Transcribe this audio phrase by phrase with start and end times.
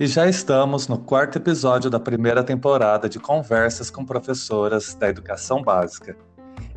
[0.00, 5.60] E já estamos no quarto episódio da primeira temporada de Conversas com Professoras da Educação
[5.60, 6.16] Básica.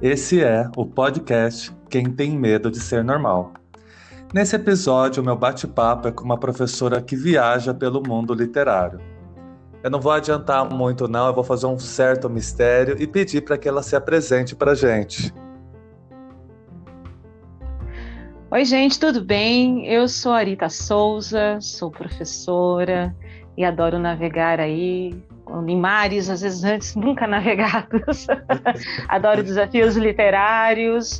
[0.01, 3.53] Esse é o podcast Quem Tem Medo de Ser Normal.
[4.33, 8.99] Nesse episódio, o meu bate-papo é com uma professora que viaja pelo mundo literário.
[9.83, 13.55] Eu não vou adiantar muito, não, eu vou fazer um certo mistério e pedir para
[13.55, 15.31] que ela se apresente para a gente.
[18.53, 19.87] Oi, gente, tudo bem?
[19.87, 23.15] Eu sou a Rita Souza, sou professora
[23.55, 25.15] e adoro navegar aí
[25.65, 28.27] em mares, às vezes antes nunca navegados.
[29.07, 31.19] adoro desafios literários.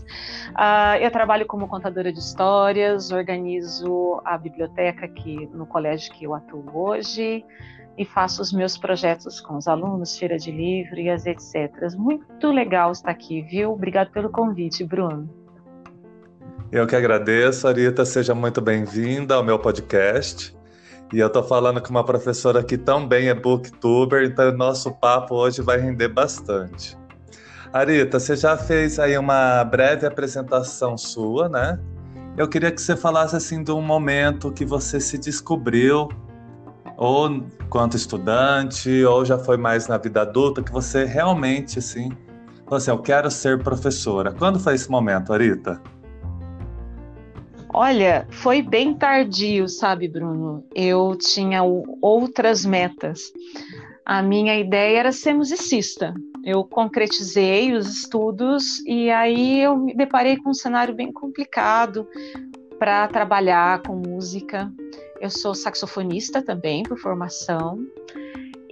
[0.50, 6.36] Uh, eu trabalho como contadora de histórias, organizo a biblioteca aqui no colégio que eu
[6.36, 7.46] atuo hoje
[7.98, 11.96] e faço os meus projetos com os alunos, feira de livro e as etc.
[11.96, 13.72] Muito legal estar aqui, viu?
[13.72, 15.41] Obrigado pelo convite, Bruno.
[16.72, 20.56] Eu que agradeço, Arita, seja muito bem-vinda ao meu podcast.
[21.12, 25.36] E eu estou falando com uma professora que também é booktuber, então o nosso papo
[25.36, 26.98] hoje vai render bastante.
[27.74, 31.78] Arita, você já fez aí uma breve apresentação sua, né?
[32.38, 36.08] Eu queria que você falasse assim de um momento que você se descobriu,
[36.96, 42.12] ou quanto estudante, ou já foi mais na vida adulta, que você realmente assim,
[42.64, 44.32] falou assim, eu quero ser professora.
[44.32, 45.82] Quando foi esse momento, Arita?
[47.74, 50.66] Olha, foi bem tardio, sabe, Bruno?
[50.76, 53.32] Eu tinha outras metas.
[54.06, 56.14] A minha ideia era ser musicista.
[56.44, 62.06] Eu concretizei os estudos e aí eu me deparei com um cenário bem complicado
[62.78, 64.70] para trabalhar com música.
[65.22, 67.80] Eu sou saxofonista também por formação.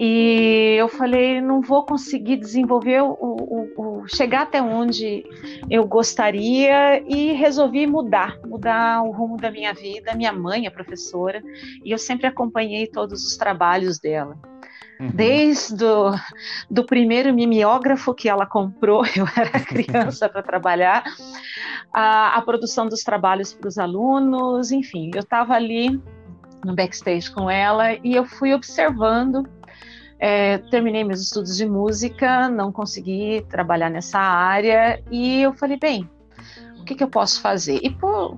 [0.02, 5.26] E eu falei, não vou conseguir desenvolver o, o, o, chegar até onde
[5.70, 10.16] eu gostaria e resolvi mudar, mudar o rumo da minha vida.
[10.16, 11.44] Minha mãe é professora
[11.84, 14.38] e eu sempre acompanhei todos os trabalhos dela.
[15.02, 15.12] Uhum.
[15.14, 16.12] Desde o
[16.72, 21.04] do primeiro mimeógrafo que ela comprou, eu era criança para trabalhar,
[21.92, 26.02] a, a produção dos trabalhos para os alunos, enfim, eu estava ali
[26.64, 29.44] no backstage com ela e eu fui observando
[30.20, 36.10] é, terminei meus estudos de música, não consegui trabalhar nessa área e eu falei, bem,
[36.80, 37.80] o que, que eu posso fazer?
[37.82, 38.38] E por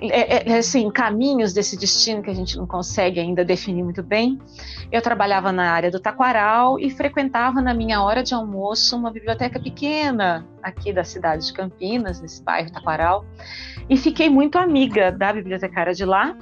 [0.00, 4.38] é, é, assim, caminhos desse destino que a gente não consegue ainda definir muito bem.
[4.92, 9.58] Eu trabalhava na área do taquaral e frequentava na minha hora de almoço uma biblioteca
[9.58, 13.24] pequena aqui da cidade de Campinas, nesse bairro Taquaral,
[13.88, 16.36] e fiquei muito amiga da bibliotecária de lá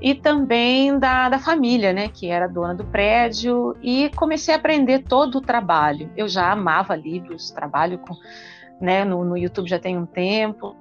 [0.00, 5.04] e também da, da família, né, que era dona do prédio, e comecei a aprender
[5.04, 6.10] todo o trabalho.
[6.16, 8.14] Eu já amava livros, trabalho com,
[8.80, 10.76] né, no, no YouTube já tem um tempo.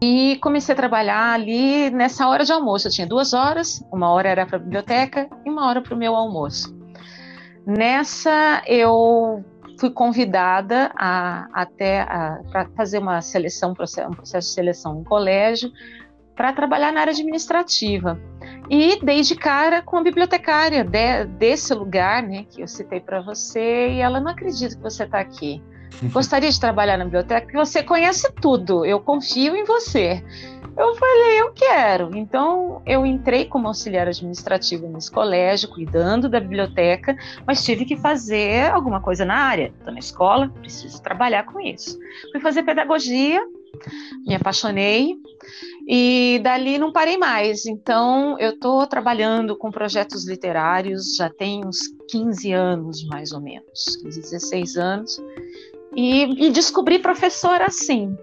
[0.00, 2.86] E comecei a trabalhar ali nessa hora de almoço.
[2.86, 5.98] Eu tinha duas horas, uma hora era para a biblioteca e uma hora para o
[5.98, 6.76] meu almoço.
[7.66, 9.44] Nessa eu
[9.78, 12.04] fui convidada a, até
[12.50, 15.70] para fazer uma seleção, um processo de seleção no colégio,
[16.38, 18.16] para trabalhar na área administrativa.
[18.70, 23.20] E dei de cara com a bibliotecária de, desse lugar, né, que eu citei para
[23.20, 25.60] você, e ela não acredita que você está aqui.
[26.12, 30.22] Gostaria de trabalhar na biblioteca, porque você conhece tudo, eu confio em você.
[30.76, 32.16] Eu falei, eu quero.
[32.16, 38.70] Então, eu entrei como auxiliar administrativo nesse colégio, cuidando da biblioteca, mas tive que fazer
[38.70, 39.72] alguma coisa na área.
[39.76, 41.98] Estou na escola, preciso trabalhar com isso.
[42.30, 43.40] Fui fazer pedagogia,
[44.24, 45.16] me apaixonei
[45.90, 47.64] e dali não parei mais.
[47.64, 51.78] Então, eu estou trabalhando com projetos literários já tem uns
[52.10, 55.22] 15 anos, mais ou menos, 15, 16 anos.
[55.96, 58.14] E, descobri professora assim,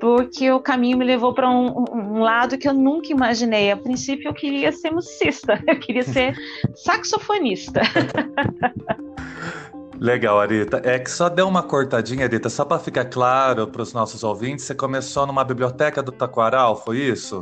[0.00, 3.72] porque o caminho me levou para um, um, lado que eu nunca imaginei.
[3.72, 6.36] A princípio, eu queria ser musicista, eu queria ser
[6.76, 7.80] saxofonista.
[10.00, 10.80] Legal, Arita.
[10.84, 14.64] É que só deu uma cortadinha, Arita, só para ficar claro para os nossos ouvintes,
[14.64, 17.40] você começou numa biblioteca do Taquaral, foi isso?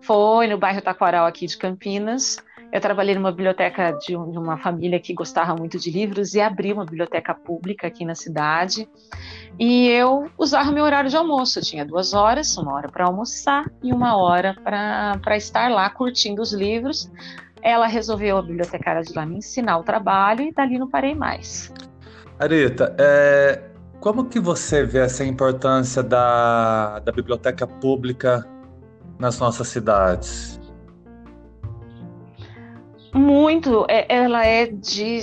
[0.00, 2.36] Foi, no bairro Taquaral aqui de Campinas.
[2.74, 6.84] Eu trabalhei numa biblioteca de, uma família que gostava muito de livros e abri uma
[6.84, 8.88] biblioteca pública aqui na cidade.
[9.56, 11.60] E eu usava meu horário de almoço.
[11.60, 16.42] Eu tinha duas horas, uma hora para almoçar e uma hora para estar lá curtindo
[16.42, 17.08] os livros.
[17.64, 21.72] Ela resolveu, a bibliotecária de lá, me ensinar o trabalho e dali não parei mais.
[22.38, 23.62] Arita, é,
[24.00, 28.46] como que você vê essa importância da, da biblioteca pública
[29.18, 30.60] nas nossas cidades?
[33.14, 33.86] Muito.
[33.88, 35.22] É, ela é de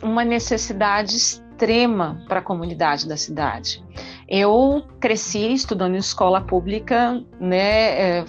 [0.00, 3.82] uma necessidade extrema para a comunidade da cidade.
[4.28, 8.24] Eu cresci estudando em escola pública, né?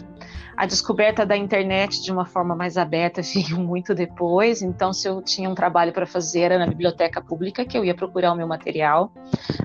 [0.56, 5.22] A descoberta da internet de uma forma mais aberta veio muito depois, então se eu
[5.22, 8.48] tinha um trabalho para fazer era na biblioteca pública que eu ia procurar o meu
[8.48, 9.12] material.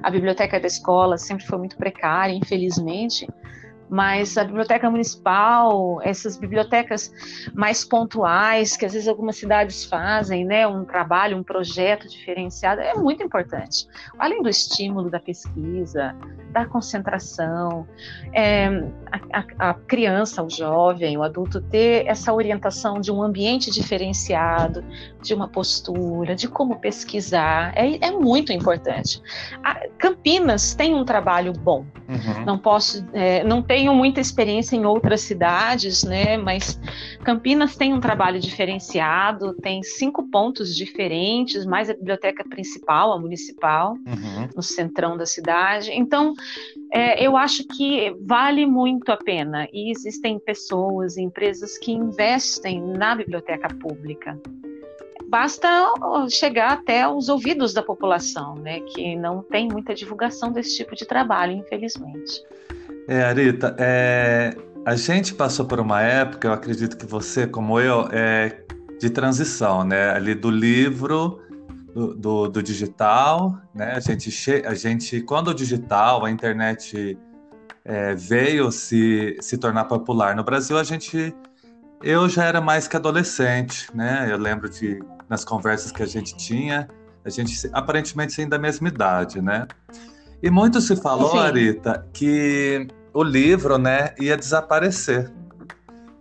[0.03, 3.27] A biblioteca da escola sempre foi muito precária, infelizmente,
[3.89, 7.13] mas a biblioteca municipal, essas bibliotecas
[7.55, 12.95] mais pontuais, que às vezes algumas cidades fazem, né, um trabalho, um projeto diferenciado, é
[12.95, 13.87] muito importante.
[14.19, 16.15] Além do estímulo da pesquisa,
[16.53, 17.87] da concentração,
[18.33, 18.67] é,
[19.33, 24.83] a, a, criança, o jovem, o adulto ter essa orientação de um ambiente diferenciado,
[25.23, 29.21] de uma postura, de como pesquisar, é, é muito importante.
[29.63, 31.85] A Campinas tem um trabalho bom.
[32.09, 32.45] Uhum.
[32.45, 36.39] Não posso, é, não tenho muita experiência em outras cidades, né?
[36.39, 36.81] Mas
[37.23, 43.93] Campinas tem um trabalho diferenciado, tem cinco pontos diferentes, mais a biblioteca principal, a municipal,
[43.93, 44.49] uhum.
[44.57, 45.91] no centrão da cidade.
[45.93, 46.33] Então
[46.91, 53.15] é, eu acho que vale muito a pena e existem pessoas, empresas que investem na
[53.15, 54.41] biblioteca pública.
[55.29, 55.69] Basta
[56.31, 61.05] chegar até os ouvidos da população, né, que não tem muita divulgação desse tipo de
[61.05, 62.43] trabalho, infelizmente.
[63.09, 68.09] É, Arita, é, a gente passou por uma época, eu acredito que você, como eu,
[68.13, 68.65] é
[68.99, 71.41] de transição, né, ali do livro
[71.97, 73.93] do, do, do digital, né?
[73.93, 74.31] A gente,
[74.67, 77.19] a gente, quando o digital, a internet
[77.85, 81.35] é, veio se, se tornar popular no Brasil, a gente,
[82.03, 84.27] eu já era mais que adolescente, né?
[84.31, 86.87] Eu lembro de nas conversas que a gente tinha,
[87.25, 89.67] a gente aparentemente ainda da mesma idade, né?
[90.43, 91.39] E muito se falou, Sim.
[91.39, 95.33] Arita, que o livro, né, ia desaparecer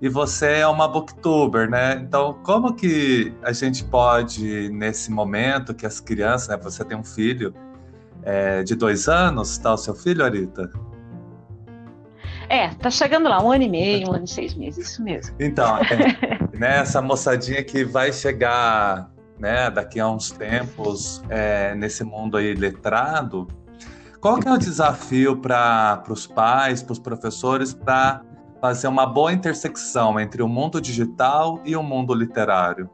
[0.01, 1.95] e você é uma booktuber, né?
[1.95, 6.57] Então, como que a gente pode, nesse momento que as crianças, né?
[6.57, 7.53] Você tem um filho
[8.23, 10.69] é, de dois anos, tá o seu filho, Arita?
[12.50, 15.35] É, tá chegando lá, um ano e meio, um ano e seis meses, isso mesmo.
[15.39, 19.09] Então, é, né, essa moçadinha que vai chegar,
[19.39, 23.47] né, daqui a uns tempos, é, nesse mundo aí letrado,
[24.25, 28.24] qual que é o desafio para os pais, para os professores, para
[28.60, 32.89] fazer uma boa intersecção entre o mundo digital e o mundo literário?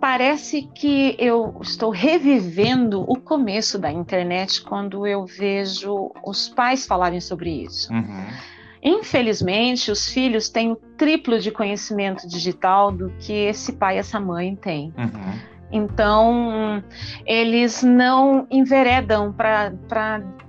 [0.00, 7.20] Parece que eu estou revivendo o começo da internet quando eu vejo os pais falarem
[7.20, 7.92] sobre isso.
[7.92, 8.26] Uhum.
[8.82, 14.18] Infelizmente, os filhos têm o triplo de conhecimento digital do que esse pai e essa
[14.18, 14.92] mãe têm.
[14.98, 15.59] Uhum.
[15.72, 16.82] Então,
[17.24, 19.72] eles não enveredam para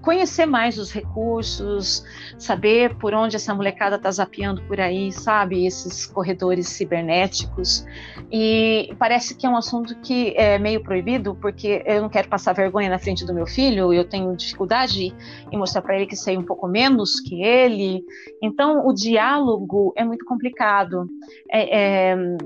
[0.02, 2.04] conhecer mais os recursos,
[2.38, 5.66] saber por onde essa molecada está zapeando por aí, sabe?
[5.66, 7.86] Esses corredores cibernéticos.
[8.32, 12.54] E parece que é um assunto que é meio proibido, porque eu não quero passar
[12.54, 15.14] vergonha na frente do meu filho, eu tenho dificuldade
[15.52, 18.04] em mostrar para ele que sei um pouco menos que ele.
[18.42, 21.08] Então, o diálogo é muito complicado.
[21.52, 22.38] É, é,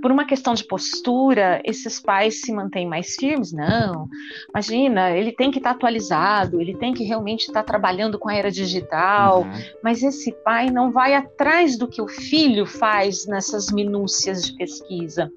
[0.00, 3.52] por uma questão de postura, esses pais se mantêm mais firmes?
[3.52, 4.08] Não.
[4.50, 8.28] Imagina, ele tem que estar tá atualizado, ele tem que realmente estar tá trabalhando com
[8.28, 9.52] a era digital, uhum.
[9.82, 15.30] mas esse pai não vai atrás do que o filho faz nessas minúcias de pesquisa.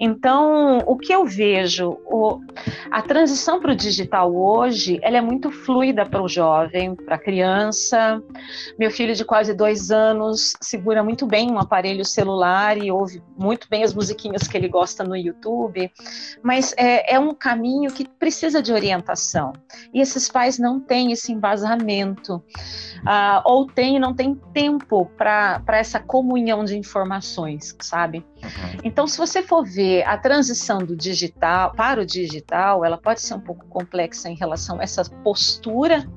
[0.00, 2.40] Então, o que eu vejo, o,
[2.90, 7.18] a transição para o digital hoje, ela é muito fluida para o jovem, para a
[7.18, 8.22] criança.
[8.78, 13.68] Meu filho de quase dois anos segura muito bem um aparelho celular e ouve muito
[13.68, 15.90] bem as musiquinhas que ele gosta no YouTube,
[16.42, 19.52] mas é, é um caminho que precisa de orientação.
[19.94, 26.00] E esses pais não têm esse embasamento, uh, ou têm não têm tempo para essa
[26.00, 28.24] comunhão de informações, sabe?
[28.46, 28.80] Uhum.
[28.84, 33.34] Então, se você for ver a transição do digital para o digital, ela pode ser
[33.34, 36.08] um pouco complexa em relação a essa postura,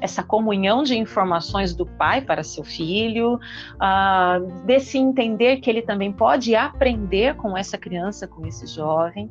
[0.00, 6.12] essa comunhão de informações do pai para seu filho, uh, desse entender que ele também
[6.12, 9.30] pode aprender com essa criança, com esse jovem.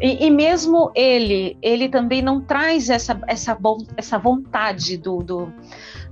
[0.00, 3.56] E, e mesmo ele, ele também não traz essa, essa,
[3.96, 5.52] essa vontade do, do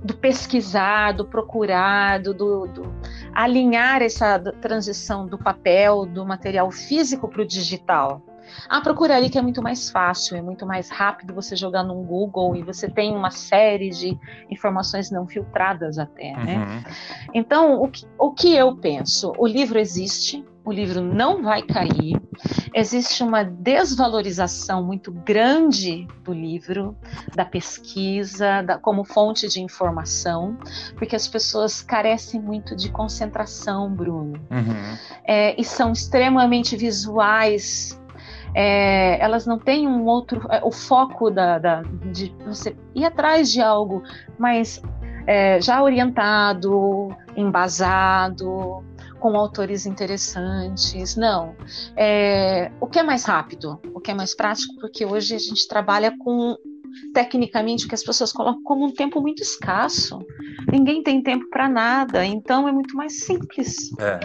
[0.03, 2.95] do pesquisar, do procurar, do, do, do
[3.33, 8.21] alinhar essa transição do papel, do material físico para o digital.
[8.69, 12.55] A procuraria que é muito mais fácil, é muito mais rápido você jogar no Google
[12.55, 14.17] e você tem uma série de
[14.49, 16.57] informações não filtradas até, né?
[16.57, 16.93] Uhum.
[17.33, 19.33] Então, o que, o que eu penso?
[19.37, 22.19] O livro existe, o livro não vai cair.
[22.73, 26.97] Existe uma desvalorização muito grande do livro,
[27.35, 30.57] da pesquisa, da, como fonte de informação,
[30.97, 34.97] porque as pessoas carecem muito de concentração, Bruno, uhum.
[35.23, 38.01] é, e são extremamente visuais.
[38.55, 41.81] É, elas não têm um outro, é, o foco da, da,
[42.11, 44.01] de você ir atrás de algo
[44.39, 44.81] mais
[45.27, 48.83] é, já orientado, embasado,
[49.25, 51.15] com autores interessantes.
[51.15, 51.55] Não.
[51.97, 53.79] É, o que é mais rápido?
[53.91, 54.75] O que é mais prático?
[54.79, 56.55] Porque hoje a gente trabalha com
[57.11, 60.19] tecnicamente o que as pessoas colocam como um tempo muito escasso.
[60.71, 63.89] Ninguém tem tempo para nada, então é muito mais simples.
[63.97, 64.19] É.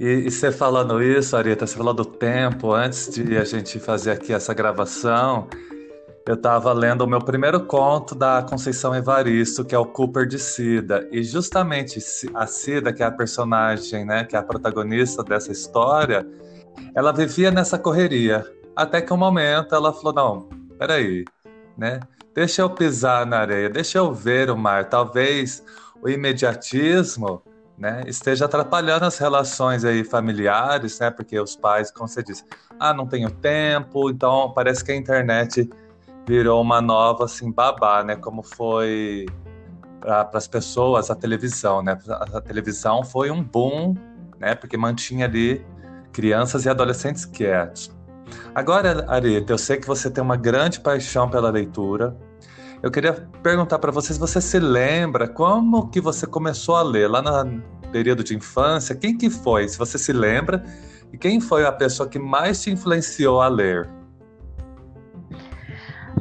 [0.00, 4.12] E, e, você falando isso, Arita, você falou do tempo, antes de a gente fazer
[4.12, 5.46] aqui essa gravação,
[6.28, 10.38] eu estava lendo o meu primeiro conto da Conceição Evaristo, que é o Cooper de
[10.38, 11.08] Cida.
[11.10, 11.98] E justamente
[12.34, 16.28] a Cida, que é a personagem, né, que é a protagonista dessa história,
[16.94, 18.44] ela vivia nessa correria.
[18.76, 21.24] Até que um momento ela falou: não, peraí,
[21.78, 21.98] né?
[22.34, 24.86] Deixa eu pisar na areia, deixa eu ver o mar.
[24.90, 25.64] Talvez
[26.02, 27.42] o imediatismo
[27.78, 31.10] né, esteja atrapalhando as relações aí familiares, né?
[31.10, 32.44] Porque os pais, como você disse,
[32.78, 35.70] ah, não tenho tempo, então parece que a internet
[36.28, 38.14] virou uma nova assim babá, né?
[38.14, 39.24] Como foi
[39.98, 41.98] para as pessoas a televisão, né?
[42.06, 43.94] A, televisão foi um boom,
[44.38, 44.54] né?
[44.54, 45.64] Porque mantinha ali
[46.12, 47.90] crianças e adolescentes quietos.
[48.54, 52.14] Agora, Arita, eu sei que você tem uma grande paixão pela leitura.
[52.82, 57.08] Eu queria perguntar para você se você se lembra como que você começou a ler
[57.08, 58.94] lá no período de infância.
[58.94, 59.66] Quem que foi?
[59.66, 60.62] Se você se lembra
[61.10, 63.97] e quem foi a pessoa que mais te influenciou a ler?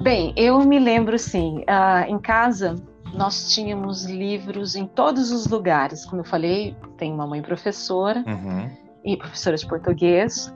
[0.07, 1.65] Bem, eu me lembro sim.
[1.67, 2.75] Uh, em casa
[3.13, 6.05] nós tínhamos livros em todos os lugares.
[6.05, 8.69] Como eu falei, tenho uma mãe professora uhum.
[9.03, 10.53] e professora de português.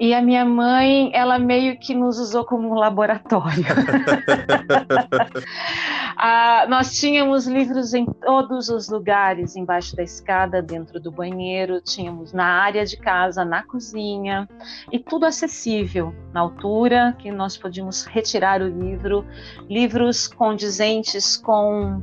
[0.00, 3.62] E a minha mãe, ela meio que nos usou como um laboratório.
[6.16, 12.32] ah, nós tínhamos livros em todos os lugares, embaixo da escada, dentro do banheiro, tínhamos
[12.32, 14.48] na área de casa, na cozinha,
[14.90, 19.24] e tudo acessível, na altura que nós podíamos retirar o livro,
[19.68, 22.02] livros condizentes com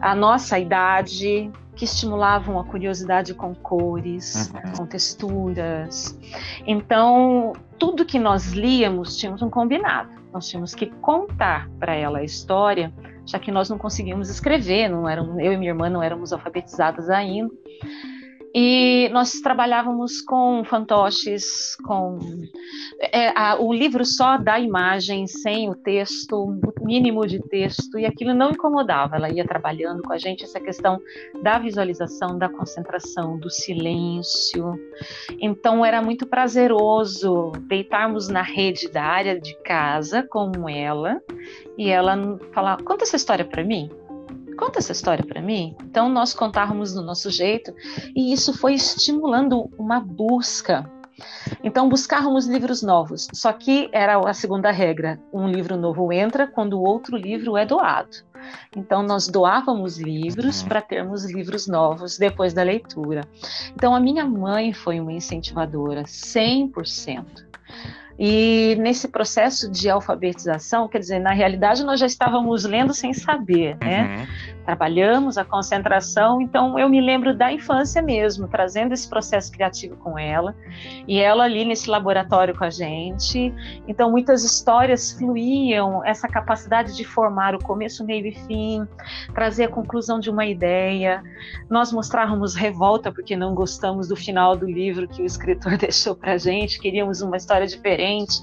[0.00, 1.50] a nossa idade,
[1.80, 4.72] que estimulavam a curiosidade com cores, uhum.
[4.76, 6.18] com texturas.
[6.66, 10.10] Então, tudo que nós líamos tínhamos um combinado.
[10.30, 12.92] Nós tínhamos que contar para ela a história,
[13.30, 17.08] já que nós não conseguíamos escrever, não eram, eu e minha irmã não éramos alfabetizadas
[17.08, 17.52] ainda.
[18.54, 22.18] E nós trabalhávamos com fantoches, com
[23.00, 28.04] é, a, o livro só da imagem, sem o texto, o mínimo de texto, e
[28.04, 29.16] aquilo não incomodava.
[29.16, 31.00] Ela ia trabalhando com a gente essa questão
[31.42, 34.74] da visualização, da concentração, do silêncio.
[35.40, 41.22] Então era muito prazeroso deitarmos na rede da área de casa com ela
[41.78, 42.16] e ela
[42.52, 43.90] falar: conta essa história para mim
[44.60, 45.74] conta essa história para mim.
[45.82, 47.74] Então nós contávamos do nosso jeito
[48.14, 50.88] e isso foi estimulando uma busca.
[51.64, 53.26] Então buscávamos livros novos.
[53.32, 57.64] Só que era a segunda regra: um livro novo entra quando o outro livro é
[57.64, 58.28] doado.
[58.76, 60.68] Então nós doávamos livros uhum.
[60.68, 63.22] para termos livros novos depois da leitura.
[63.74, 67.50] Então a minha mãe foi uma incentivadora 100%.
[68.22, 73.78] E nesse processo de alfabetização, quer dizer, na realidade nós já estávamos lendo sem saber,
[73.80, 74.18] né?
[74.18, 79.96] Uhum trabalhamos a concentração, então eu me lembro da infância mesmo, trazendo esse processo criativo
[79.96, 80.54] com ela,
[81.06, 83.52] e ela ali nesse laboratório com a gente.
[83.88, 88.86] Então muitas histórias fluíam, essa capacidade de formar o começo, meio e fim,
[89.34, 91.22] trazer a conclusão de uma ideia.
[91.68, 96.32] Nós mostrávamos revolta porque não gostamos do final do livro que o escritor deixou para
[96.32, 98.42] a gente, queríamos uma história diferente.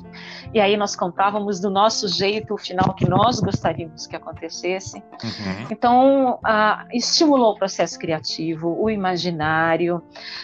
[0.53, 4.97] E aí nós contávamos do nosso jeito o final que nós gostaríamos que acontecesse.
[4.97, 5.67] Uhum.
[5.69, 6.07] Então,
[6.92, 10.02] estimulou o processo criativo, o imaginário.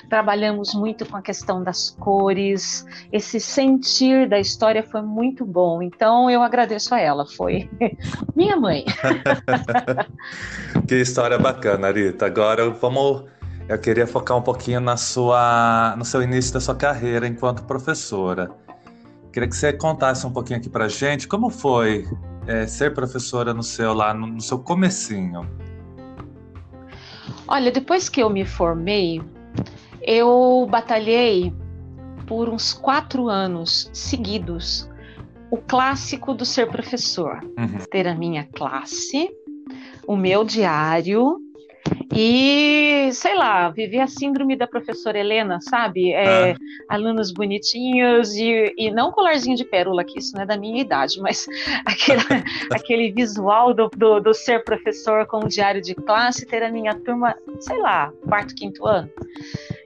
[0.10, 2.86] Trabalhamos muito com a questão das cores.
[3.12, 5.82] Esse sentir da história foi muito bom.
[5.82, 7.25] Então, eu agradeço a ela.
[7.25, 7.70] Foi
[8.36, 8.86] minha mãe.
[10.88, 12.25] que história bacana, Rita.
[12.25, 13.25] Agora vamos
[13.67, 18.51] eu queria focar um pouquinho na sua, no seu início da sua carreira enquanto professora.
[19.33, 22.07] Queria que você contasse um pouquinho aqui para gente como foi
[22.45, 25.49] é, ser professora no seu lá no, no seu comecinho.
[27.47, 29.23] Olha, depois que eu me formei,
[30.03, 31.51] eu batalhei
[32.27, 34.87] por uns quatro anos seguidos
[35.49, 37.79] o clássico do ser professor, uhum.
[37.89, 39.31] ter a minha classe,
[40.07, 41.42] o meu diário
[42.15, 46.11] e, sei lá, viver a síndrome da professora Helena, sabe?
[46.13, 46.55] É, ah.
[46.89, 51.19] Alunos bonitinhos e, e não colarzinho de pérola, que isso não é da minha idade,
[51.19, 51.47] mas
[51.85, 52.21] aquele,
[52.71, 56.93] aquele visual do, do, do, ser professor com o diário de classe, ter a minha
[56.93, 59.09] turma, sei lá, quarto, quinto ano.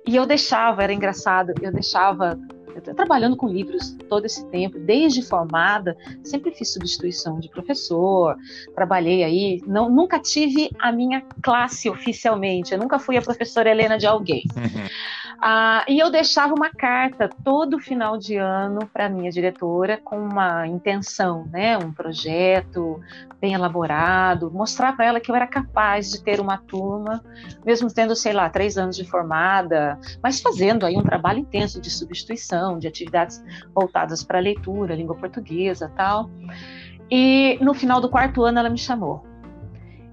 [0.06, 2.38] E eu deixava, era engraçado, eu deixava
[2.82, 8.36] trabalhando com livros todo esse tempo, desde formada, sempre fiz substituição de professor,
[8.76, 13.98] trabalhei aí, não, nunca tive a minha classe oficialmente, eu nunca fui a professora Helena
[13.98, 14.44] de alguém.
[14.56, 14.88] Uhum.
[15.40, 20.66] Ah, e eu deixava uma carta todo final de ano para minha diretora com uma
[20.66, 23.00] intenção, né, um projeto
[23.40, 27.24] bem elaborado, mostrar para ela que eu era capaz de ter uma turma,
[27.64, 31.92] mesmo tendo, sei lá, três anos de formada, mas fazendo aí um trabalho intenso de
[31.92, 33.44] substituição, de atividades
[33.76, 36.32] voltadas para leitura, língua portuguesa, tal.
[37.12, 39.27] E no final do quarto ano ela me chamou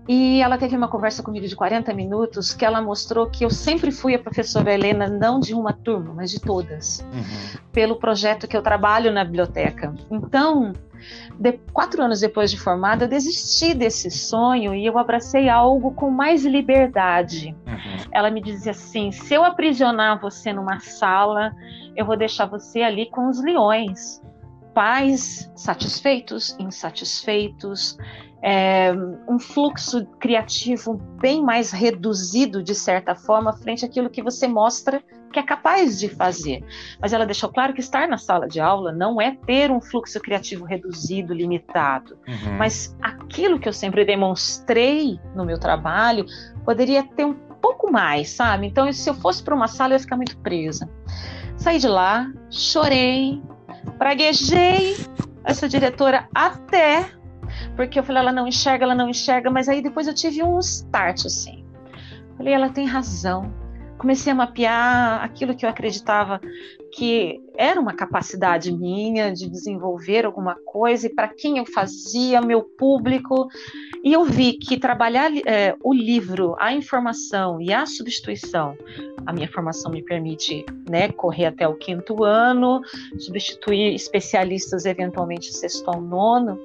[0.07, 3.91] e ela teve uma conversa comigo de 40 minutos que ela mostrou que eu sempre
[3.91, 7.59] fui a professora Helena, não de uma turma, mas de todas, uhum.
[7.73, 9.95] pelo projeto que eu trabalho na biblioteca.
[10.11, 10.75] Então,
[11.39, 16.11] de, quatro anos depois de formada, eu desisti desse sonho e eu abracei algo com
[16.11, 17.57] mais liberdade.
[17.67, 18.11] Uhum.
[18.13, 21.55] Ela me dizia assim: se eu aprisionar você numa sala,
[21.97, 24.23] eu vou deixar você ali com os leões.
[24.75, 27.97] Pais satisfeitos, insatisfeitos,
[28.47, 28.93] é,
[29.27, 35.41] um fluxo criativo bem mais reduzido, de certa forma, frente àquilo que você mostra que
[35.41, 36.63] é capaz de fazer.
[37.01, 40.21] Mas ela deixou claro que estar na sala de aula não é ter um fluxo
[40.21, 42.19] criativo reduzido, limitado.
[42.29, 42.59] Uhum.
[42.59, 46.27] Mas aquilo que eu sempre demonstrei no meu trabalho
[46.67, 48.67] poderia ter um pouco mais, sabe?
[48.67, 50.89] Então, se eu fosse para uma sala, eu ia ficar muito presa.
[51.57, 53.43] Saí de lá, chorei,
[53.99, 54.97] praguejei
[55.45, 57.11] essa diretora até
[57.77, 60.59] porque eu falei, ela não enxerga, ela não enxerga, mas aí depois eu tive um
[60.59, 61.65] start assim.
[62.37, 63.53] Falei, ela tem razão.
[63.99, 66.41] Comecei a mapear aquilo que eu acreditava
[66.95, 72.63] que era uma capacidade minha de desenvolver alguma coisa e para quem eu fazia, meu
[72.63, 73.49] público.
[74.05, 78.77] E eu vi que trabalhar é, o livro, a informação e a substituição,
[79.27, 82.81] a minha formação me permite né, correr até o quinto ano,
[83.19, 86.61] substituir especialistas eventualmente sexto ao nono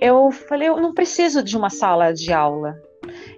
[0.00, 2.80] eu falei, eu não preciso de uma sala de aula.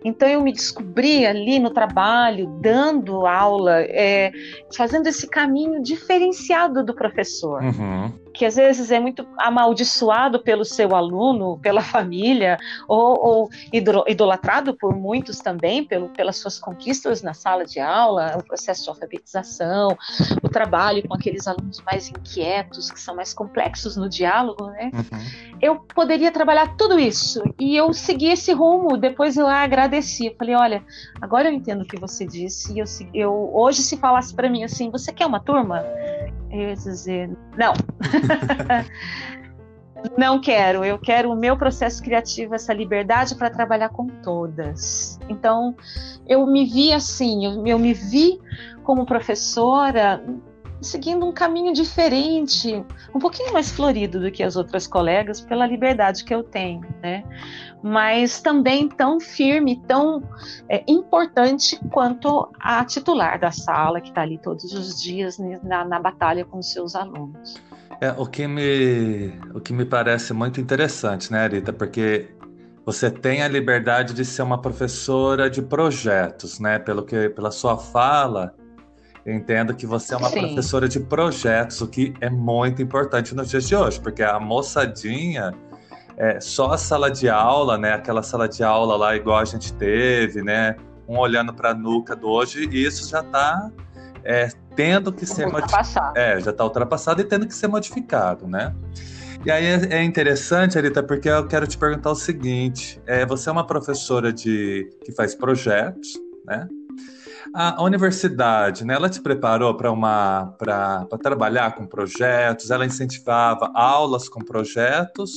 [0.06, 4.31] Então eu me descobri ali no trabalho, dando aula, é,
[4.76, 7.61] fazendo esse caminho diferenciado do professor.
[7.61, 13.51] Uhum que às vezes é muito amaldiçoado pelo seu aluno, pela família, ou, ou
[14.07, 18.90] idolatrado por muitos também pelo, pelas suas conquistas na sala de aula, o processo de
[18.90, 19.96] alfabetização,
[20.42, 24.90] o trabalho com aqueles alunos mais inquietos, que são mais complexos no diálogo, né?
[24.92, 25.57] Uhum.
[25.62, 28.99] Eu poderia trabalhar tudo isso e eu segui esse rumo.
[28.99, 30.85] Depois eu agradeci, eu falei, olha,
[31.22, 32.75] agora eu entendo o que você disse.
[32.75, 35.83] E eu, eu hoje se falasse para mim assim, você quer uma turma?
[36.50, 37.72] Eu ia dizer, não.
[40.16, 45.18] não quero, eu quero o meu processo criativo, essa liberdade para trabalhar com todas.
[45.28, 45.74] Então,
[46.26, 48.38] eu me vi assim, eu, eu me vi
[48.85, 50.22] como professora
[50.80, 56.24] seguindo um caminho diferente, um pouquinho mais florido do que as outras colegas, pela liberdade
[56.24, 57.24] que eu tenho, né?
[57.88, 60.20] Mas também tão firme, tão
[60.68, 66.01] é, importante quanto a titular da sala, que está ali todos os dias na, na
[66.01, 67.62] batalha com os seus alunos.
[68.01, 71.72] É, o, que me, o que me parece muito interessante, né, Rita?
[71.72, 72.29] Porque
[72.85, 76.81] você tem a liberdade de ser uma professora de projetos, né?
[76.81, 78.53] Pelo que, pela sua fala,
[79.25, 80.40] eu entendo que você é uma Sim.
[80.40, 85.55] professora de projetos, o que é muito importante nos dias de hoje, porque a moçadinha,
[86.16, 87.92] é, só a sala de aula, né?
[87.92, 90.76] Aquela sala de aula lá igual a gente teve, né?
[91.07, 93.70] Um olhando para a nuca do hoje, e isso já está
[94.24, 96.18] é, tendo que ser modificado.
[96.18, 98.74] É, já está ultrapassado e tendo que ser modificado, né?
[99.44, 103.48] E aí é, é interessante, Arita, porque eu quero te perguntar o seguinte: é, você
[103.48, 106.66] é uma professora de que faz projetos, né?
[107.55, 112.70] A universidade, né, ela te preparou para uma para trabalhar com projetos?
[112.70, 115.33] Ela incentivava aulas com projetos?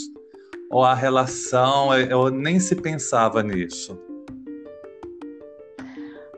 [0.69, 3.99] Ou a relação, eu nem se pensava nisso?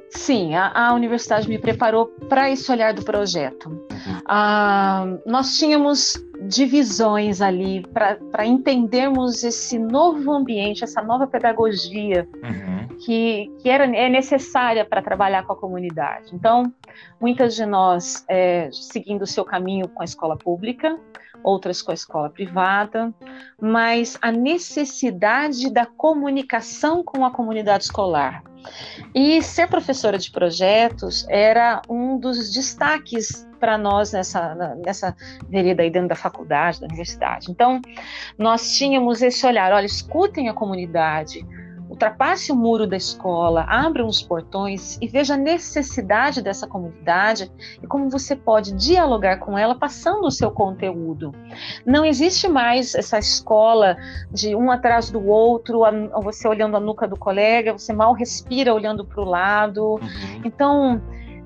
[0.10, 3.70] Sim, a, a universidade me preparou para esse olhar do projeto.
[3.70, 4.22] Uhum.
[4.26, 6.14] Ah, nós tínhamos
[6.48, 12.88] divisões ali para entendermos esse novo ambiente, essa nova pedagogia uhum.
[12.98, 16.34] que, que era, é necessária para trabalhar com a comunidade.
[16.34, 16.74] Então,
[17.20, 20.98] muitas de nós é, seguindo o seu caminho com a escola pública,
[21.44, 23.14] outras com a escola privada,
[23.60, 28.44] mas a necessidade da comunicação com a comunidade escolar.
[29.14, 35.16] E ser professora de projetos era um dos destaques para nós nessa, nessa
[35.50, 37.52] vereda aí dentro da faculdade, da universidade.
[37.52, 37.82] Então,
[38.38, 41.46] nós tínhamos esse olhar: olha, escutem a comunidade,
[41.92, 47.52] ultrapasse o muro da escola, abra os portões e veja a necessidade dessa comunidade
[47.84, 51.36] e como você pode dialogar com ela passando o seu conteúdo.
[51.86, 53.98] Não existe mais essa escola
[54.32, 55.82] de um atrás do outro,
[56.24, 59.96] você olhando a nuca do colega, você mal respira olhando para o lado.
[59.96, 60.42] Uhum.
[60.46, 61.02] Então,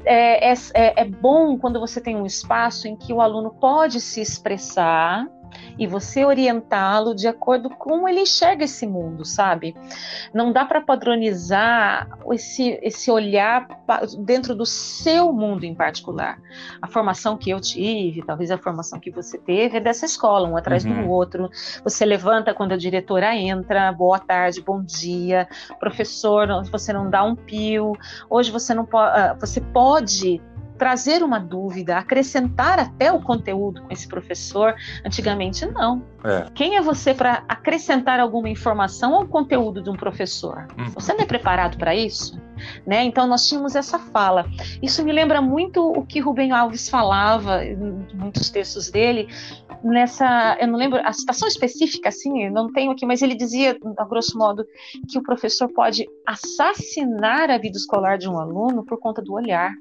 [0.05, 4.21] é, é, é, bom quando você tem um espaço em que o aluno pode se
[4.21, 5.27] expressar
[5.77, 9.73] e você orientá-lo de acordo com como ele enxerga esse mundo, sabe?
[10.33, 13.67] Não dá para padronizar esse, esse olhar
[14.19, 16.37] dentro do seu mundo em particular.
[16.81, 20.57] A formação que eu tive, talvez a formação que você teve, é dessa escola, um
[20.57, 21.03] atrás uhum.
[21.03, 21.49] do outro.
[21.85, 25.47] Você levanta quando a diretora entra, boa tarde, bom dia,
[25.79, 27.93] professor, você não dá um pio.
[28.29, 30.41] Hoje você não pode, ah, você pode
[30.77, 34.75] trazer uma dúvida, acrescentar até o conteúdo com esse professor.
[35.05, 36.03] Antigamente, não.
[36.23, 36.47] É.
[36.53, 40.67] Quem é você para acrescentar alguma informação ao conteúdo de um professor?
[40.77, 40.85] Hum.
[40.95, 42.39] Você não é preparado para isso?
[42.85, 43.03] Né?
[43.03, 44.45] Então, nós tínhamos essa fala.
[44.81, 47.75] Isso me lembra muito o que Rubem Alves falava em
[48.13, 49.27] muitos textos dele,
[49.85, 54.05] nessa, eu não lembro a citação específica, assim, não tenho aqui, mas ele dizia, a
[54.05, 54.65] grosso modo,
[55.09, 59.71] que o professor pode assassinar a vida escolar de um aluno por conta do olhar.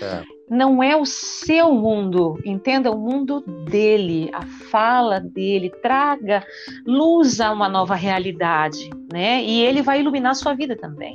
[0.00, 0.22] É.
[0.50, 6.44] Não é o seu mundo, entenda o mundo dele, a fala dele, traga
[6.86, 9.42] luz a uma nova realidade, né?
[9.42, 11.14] E ele vai iluminar a sua vida também.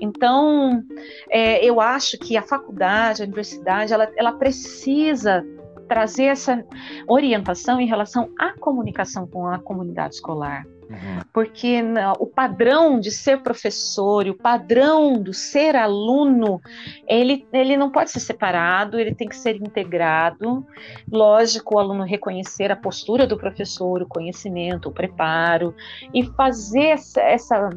[0.00, 0.82] Então,
[1.30, 5.44] é, eu acho que a faculdade, a universidade, ela, ela precisa
[5.88, 6.64] trazer essa
[7.06, 10.64] orientação em relação à comunicação com a comunidade escolar.
[10.92, 11.20] Uhum.
[11.32, 11.82] Porque
[12.18, 16.60] o padrão de ser professor e o padrão do ser aluno,
[17.08, 20.66] ele, ele não pode ser separado, ele tem que ser integrado.
[21.10, 25.74] Lógico, o aluno reconhecer a postura do professor, o conhecimento, o preparo,
[26.12, 27.70] e fazer essa, essa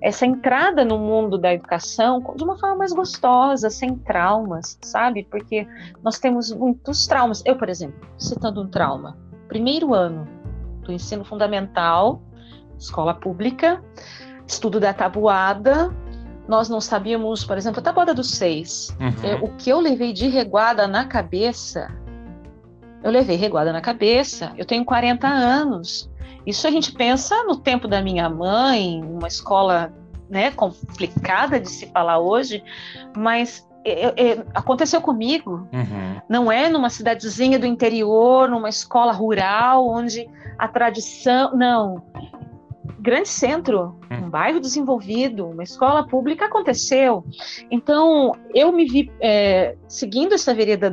[0.00, 5.26] essa entrada no mundo da educação de uma forma mais gostosa, sem traumas, sabe?
[5.30, 5.66] Porque
[6.02, 7.42] nós temos muitos traumas.
[7.44, 10.26] Eu, por exemplo, citando um trauma, primeiro ano
[10.82, 12.22] do ensino fundamental,
[12.78, 13.82] escola pública,
[14.46, 15.94] estudo da tabuada,
[16.48, 18.96] nós não sabíamos, por exemplo, a tabuada dos seis.
[18.98, 19.28] Uhum.
[19.28, 21.88] É, o que eu levei de reguada na cabeça,
[23.04, 26.09] eu levei reguada na cabeça, eu tenho 40 anos.
[26.46, 29.92] Isso a gente pensa no tempo da minha mãe, uma escola
[30.28, 32.62] né, complicada de se falar hoje,
[33.16, 35.68] mas é, é, aconteceu comigo.
[35.72, 36.20] Uhum.
[36.28, 41.56] Não é numa cidadezinha do interior, numa escola rural, onde a tradição.
[41.56, 42.02] Não
[43.00, 44.26] grande centro, hum.
[44.26, 47.24] um bairro desenvolvido, uma escola pública, aconteceu.
[47.70, 50.90] Então, eu me vi é, seguindo essa vereda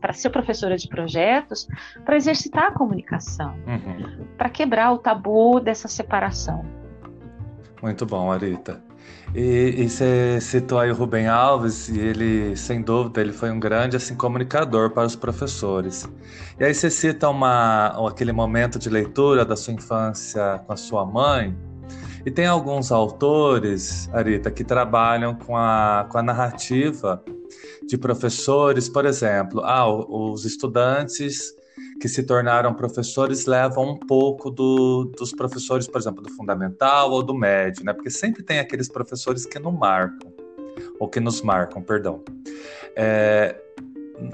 [0.00, 1.68] para ser professora de projetos,
[2.04, 4.26] para exercitar a comunicação, uhum.
[4.36, 6.64] para quebrar o tabu dessa separação.
[7.82, 8.87] Muito bom, Arita.
[9.34, 13.60] E, e você citou aí o Rubem Alves, e ele, sem dúvida, ele foi um
[13.60, 16.08] grande assim, comunicador para os professores.
[16.58, 21.04] E aí você cita uma, aquele momento de leitura da sua infância com a sua
[21.04, 21.56] mãe,
[22.24, 27.22] e tem alguns autores, Arita, que trabalham com a, com a narrativa
[27.86, 31.54] de professores, por exemplo, ah, os estudantes
[32.00, 37.22] que se tornaram professores levam um pouco do, dos professores, por exemplo, do fundamental ou
[37.22, 37.92] do médio, né?
[37.92, 40.32] Porque sempre tem aqueles professores que não marcam,
[41.00, 42.22] ou que nos marcam, perdão.
[42.94, 43.56] É,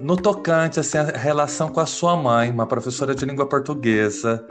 [0.00, 4.46] no tocante, assim, a relação com a sua mãe, uma professora de língua portuguesa,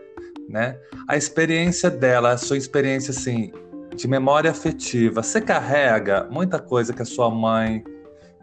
[0.50, 0.78] né?
[1.08, 3.52] A experiência dela, a sua experiência, assim,
[3.96, 7.84] de memória afetiva, você carrega muita coisa que a sua mãe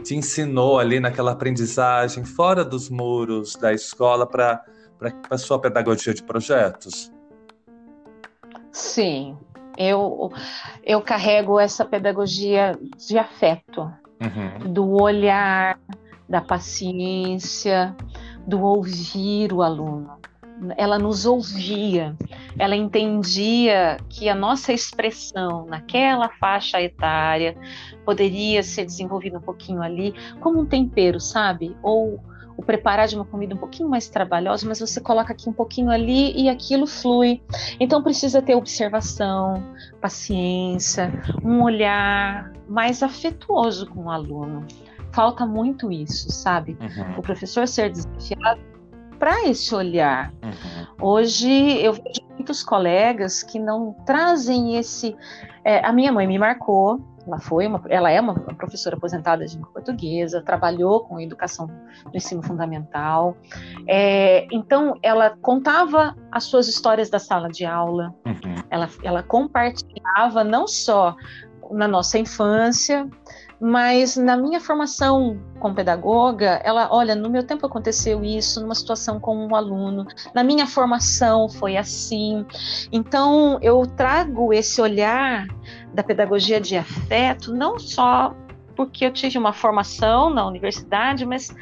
[0.03, 4.65] te ensinou ali naquela aprendizagem fora dos muros da escola para
[5.31, 7.13] a sua pedagogia de projetos?
[8.73, 9.37] Sim,
[9.77, 10.33] eu,
[10.85, 14.73] eu carrego essa pedagogia de afeto, uhum.
[14.73, 15.79] do olhar,
[16.29, 17.95] da paciência,
[18.47, 20.20] do ouvir o aluno
[20.77, 22.17] ela nos ouvia,
[22.59, 27.57] ela entendia que a nossa expressão naquela faixa etária
[28.05, 31.77] poderia ser desenvolvida um pouquinho ali, como um tempero, sabe?
[31.83, 32.21] Ou
[32.57, 35.91] o preparar de uma comida um pouquinho mais trabalhosa, mas você coloca aqui um pouquinho
[35.91, 37.43] ali e aquilo flui.
[37.79, 39.63] Então precisa ter observação,
[39.99, 41.11] paciência,
[41.43, 44.67] um olhar mais afetuoso com o aluno.
[45.11, 46.77] Falta muito isso, sabe?
[46.81, 47.19] Uhum.
[47.19, 48.70] O professor ser desafiado
[49.21, 50.33] para esse olhar.
[50.43, 51.09] Uhum.
[51.13, 55.15] Hoje eu vejo muitos colegas que não trazem esse.
[55.63, 59.55] É, a minha mãe me marcou, Ela foi uma, ela é uma professora aposentada de
[59.55, 63.37] língua portuguesa, trabalhou com educação no ensino fundamental.
[63.87, 68.15] É, então, ela contava as suas histórias da sala de aula.
[68.25, 68.55] Uhum.
[68.71, 71.15] Ela, ela compartilhava não só
[71.71, 73.09] na nossa infância,
[73.61, 79.21] mas na minha formação como pedagoga, ela, olha, no meu tempo aconteceu isso, numa situação
[79.21, 82.47] com um aluno, na minha formação foi assim.
[82.91, 85.47] Então, eu trago esse olhar
[85.93, 88.35] da pedagogia de afeto, não só
[88.75, 91.55] porque eu tive uma formação na universidade, mas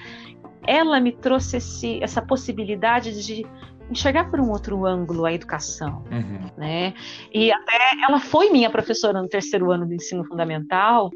[0.64, 3.44] ela me trouxe esse, essa possibilidade de
[3.90, 6.50] enxergar por um outro ângulo a educação, uhum.
[6.56, 6.94] né?
[7.32, 11.10] E até ela foi minha professora no terceiro ano do ensino fundamental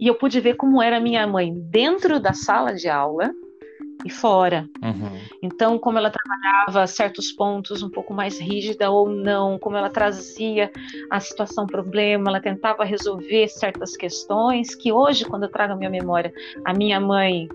[0.00, 3.30] e eu pude ver como era minha mãe dentro da sala de aula
[4.04, 4.68] e fora.
[4.82, 5.18] Uhum.
[5.42, 10.70] Então, como ela trabalhava certos pontos um pouco mais rígida ou não, como ela trazia
[11.10, 15.90] a situação problema, ela tentava resolver certas questões que hoje, quando eu trago a minha
[15.90, 16.32] memória,
[16.64, 17.48] a minha mãe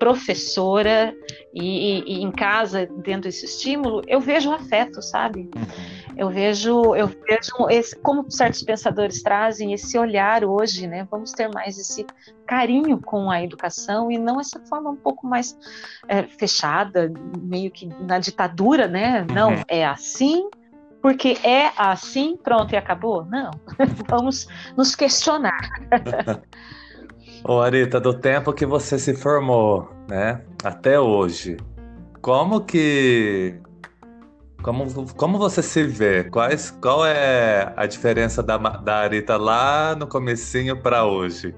[0.00, 1.14] professora
[1.52, 5.50] e, e, e, em casa dentro desse estímulo, eu vejo afeto, sabe?
[5.54, 6.10] Uhum.
[6.16, 11.06] Eu vejo, eu vejo esse, como certos pensadores trazem esse olhar hoje, né?
[11.10, 12.06] Vamos ter mais esse
[12.46, 15.56] carinho com a educação e não essa forma um pouco mais
[16.08, 19.26] é, fechada, meio que na ditadura, né?
[19.30, 19.62] Não, uhum.
[19.68, 20.48] é assim,
[21.02, 23.24] porque é assim, pronto e acabou?
[23.26, 23.50] Não,
[24.08, 25.68] vamos nos questionar.
[27.44, 31.56] Ô Arita, do tempo que você se formou, né, até hoje,
[32.20, 33.60] como que
[34.62, 36.24] como, como você se vê?
[36.24, 41.54] Quais, qual é a diferença da, da Arita lá no comecinho para hoje?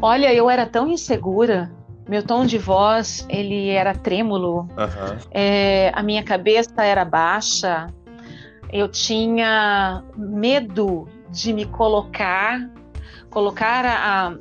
[0.00, 1.70] Olha, eu era tão insegura.
[2.08, 4.60] Meu tom de voz, ele era trêmulo.
[4.60, 5.18] Uhum.
[5.30, 7.86] É, a minha cabeça era baixa.
[8.72, 12.58] Eu tinha medo de me colocar
[13.34, 14.38] colocar a,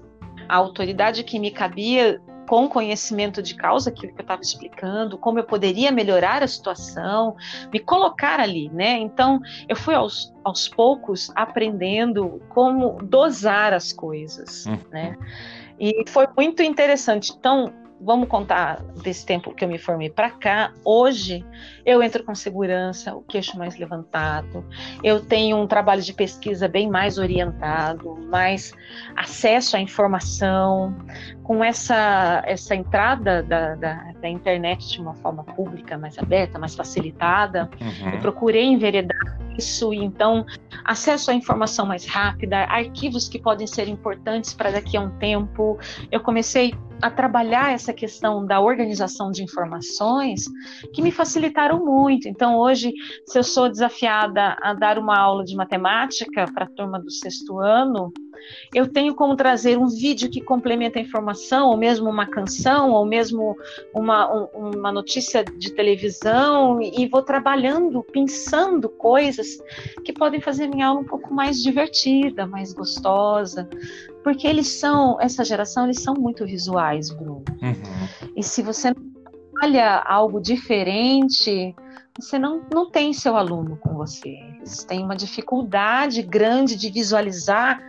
[0.47, 5.39] a autoridade que me cabia com conhecimento de causa, aquilo que eu estava explicando, como
[5.39, 7.35] eu poderia melhorar a situação,
[7.71, 8.99] me colocar ali, né?
[8.99, 14.77] Então, eu fui aos, aos poucos aprendendo como dosar as coisas, uhum.
[14.91, 15.17] né?
[15.79, 17.33] E foi muito interessante.
[17.35, 21.43] Então, vamos contar desse tempo que eu me formei para cá, hoje
[21.85, 24.65] eu entro com segurança, o queixo mais levantado,
[25.03, 28.73] eu tenho um trabalho de pesquisa bem mais orientado, mais
[29.15, 30.95] acesso à informação,
[31.43, 36.73] com essa, essa entrada da, da, da internet de uma forma pública mais aberta, mais
[36.73, 38.13] facilitada, uhum.
[38.13, 40.45] eu procurei enveredar isso, e então
[40.83, 45.77] acesso à informação mais rápida, arquivos que podem ser importantes para daqui a um tempo.
[46.11, 50.45] Eu comecei a trabalhar essa questão da organização de informações
[50.93, 52.27] que me facilitaram muito.
[52.27, 52.93] Então, hoje,
[53.27, 57.59] se eu sou desafiada a dar uma aula de matemática para a turma do sexto
[57.59, 58.11] ano,
[58.73, 63.05] eu tenho como trazer um vídeo que complementa a informação, ou mesmo uma canção, ou
[63.05, 63.57] mesmo
[63.93, 69.57] uma, uma notícia de televisão, e vou trabalhando, pensando coisas
[70.03, 73.69] que podem fazer minha aula um pouco mais divertida, mais gostosa,
[74.23, 77.43] porque eles são, essa geração, eles são muito visuais, Bruno.
[77.61, 78.29] Uhum.
[78.35, 78.93] E se você
[79.61, 81.75] olha algo diferente,
[82.17, 84.37] você não, não tem seu aluno com você.
[84.57, 87.81] Eles têm uma dificuldade grande de visualizar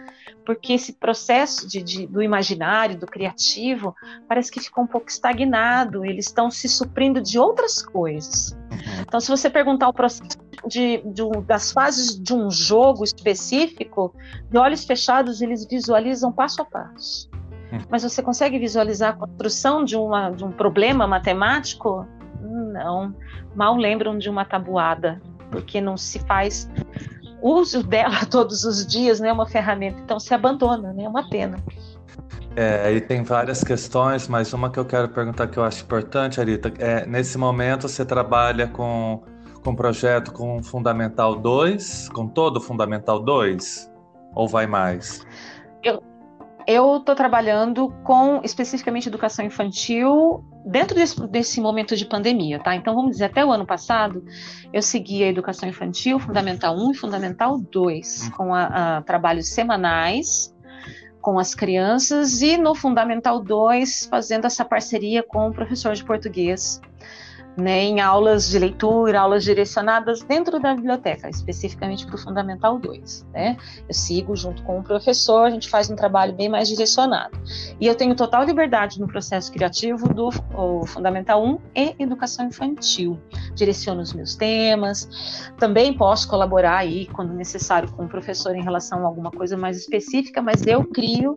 [0.44, 3.94] porque esse processo de, de, do imaginário, do criativo,
[4.28, 8.52] parece que ficou um pouco estagnado, eles estão se suprindo de outras coisas.
[8.70, 9.02] Uhum.
[9.02, 11.02] Então, se você perguntar o processo de,
[11.46, 14.14] das fases de um jogo específico,
[14.50, 17.30] de olhos fechados, eles visualizam passo a passo.
[17.72, 17.80] Uhum.
[17.88, 22.06] Mas você consegue visualizar a construção de, uma, de um problema matemático?
[22.40, 23.14] Não.
[23.54, 26.68] Mal lembram de uma tabuada, porque não se faz
[27.44, 31.58] uso dela todos os dias, né, uma ferramenta, então se abandona, né, é uma pena.
[32.56, 36.40] É, e tem várias questões, mas uma que eu quero perguntar que eu acho importante,
[36.40, 39.22] Arita, é nesse momento você trabalha com
[39.64, 43.90] com projeto com Fundamental 2, com todo o Fundamental 2
[44.34, 45.26] ou vai mais?
[45.82, 46.02] Eu
[46.66, 52.74] eu estou trabalhando com especificamente educação infantil dentro desse, desse, momento de pandemia, tá?
[52.74, 54.24] Então vamos dizer, até o ano passado
[54.72, 58.30] eu segui a educação infantil, Fundamental 1 e Fundamental 2, hum.
[58.30, 60.54] com a, a, trabalhos semanais
[61.20, 66.82] com as crianças e no Fundamental 2 fazendo essa parceria com o professor de português
[67.56, 73.26] né, em aulas de leitura, aulas direcionadas dentro da biblioteca, especificamente para o Fundamental 2.
[73.32, 73.56] Né?
[73.88, 77.38] Eu sigo junto com o professor, a gente faz um trabalho bem mais direcionado.
[77.80, 80.30] E eu tenho total liberdade no processo criativo do
[80.86, 83.18] Fundamental 1 e Educação Infantil.
[83.54, 89.04] Direciono os meus temas, também posso colaborar aí, quando necessário, com o professor em relação
[89.04, 91.36] a alguma coisa mais específica, mas eu crio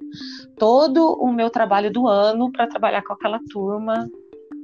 [0.58, 4.10] todo o meu trabalho do ano para trabalhar com aquela turma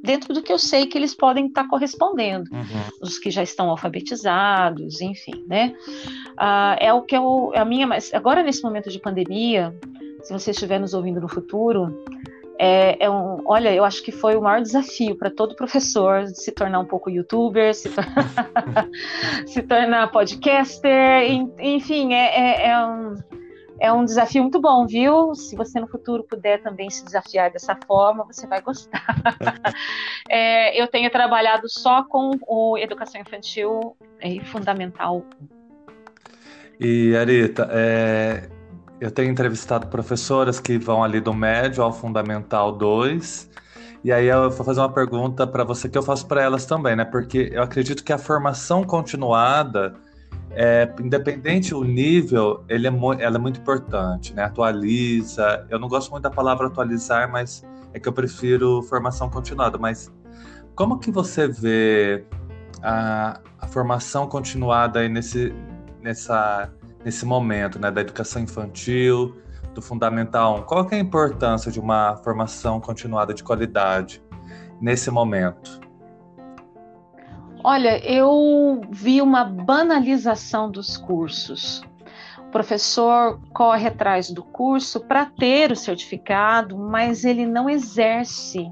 [0.03, 2.91] dentro do que eu sei que eles podem estar tá correspondendo, uhum.
[3.01, 5.73] os que já estão alfabetizados, enfim, né?
[6.37, 9.73] Ah, é o que eu, é a minha, mas agora nesse momento de pandemia,
[10.21, 12.03] se você estiver nos ouvindo no futuro,
[12.59, 16.51] é, é, um, olha, eu acho que foi o maior desafio para todo professor se
[16.51, 18.05] tornar um pouco youtuber, se, tor
[19.47, 21.23] se tornar podcaster,
[21.59, 23.15] enfim, é, é, é um
[23.83, 25.35] é um desafio muito bom, viu?
[25.35, 29.03] Se você no futuro puder também se desafiar dessa forma, você vai gostar.
[30.29, 35.25] é, eu tenho trabalhado só com o educação infantil e fundamental.
[36.79, 38.49] E Arita, é,
[39.01, 43.51] eu tenho entrevistado professoras que vão ali do médio ao fundamental 2.
[44.01, 46.95] E aí eu vou fazer uma pergunta para você que eu faço para elas também,
[46.95, 47.03] né?
[47.03, 49.93] Porque eu acredito que a formação continuada
[50.55, 54.43] é, independente o nível, ele é ela é muito importante, né?
[54.43, 55.65] Atualiza.
[55.69, 59.77] Eu não gosto muito da palavra atualizar, mas é que eu prefiro formação continuada.
[59.77, 60.11] Mas
[60.75, 62.25] como que você vê
[62.81, 65.53] a, a formação continuada aí nesse,
[66.01, 66.71] nessa,
[67.03, 67.89] nesse momento, né?
[67.89, 69.35] Da educação infantil,
[69.73, 70.61] do fundamental 1?
[70.63, 74.23] Qual é a importância de uma formação continuada de qualidade
[74.79, 75.82] nesse momento?
[77.63, 81.81] Olha, eu vi uma banalização dos cursos.
[82.37, 88.69] O professor corre atrás do curso para ter o certificado, mas ele não exerce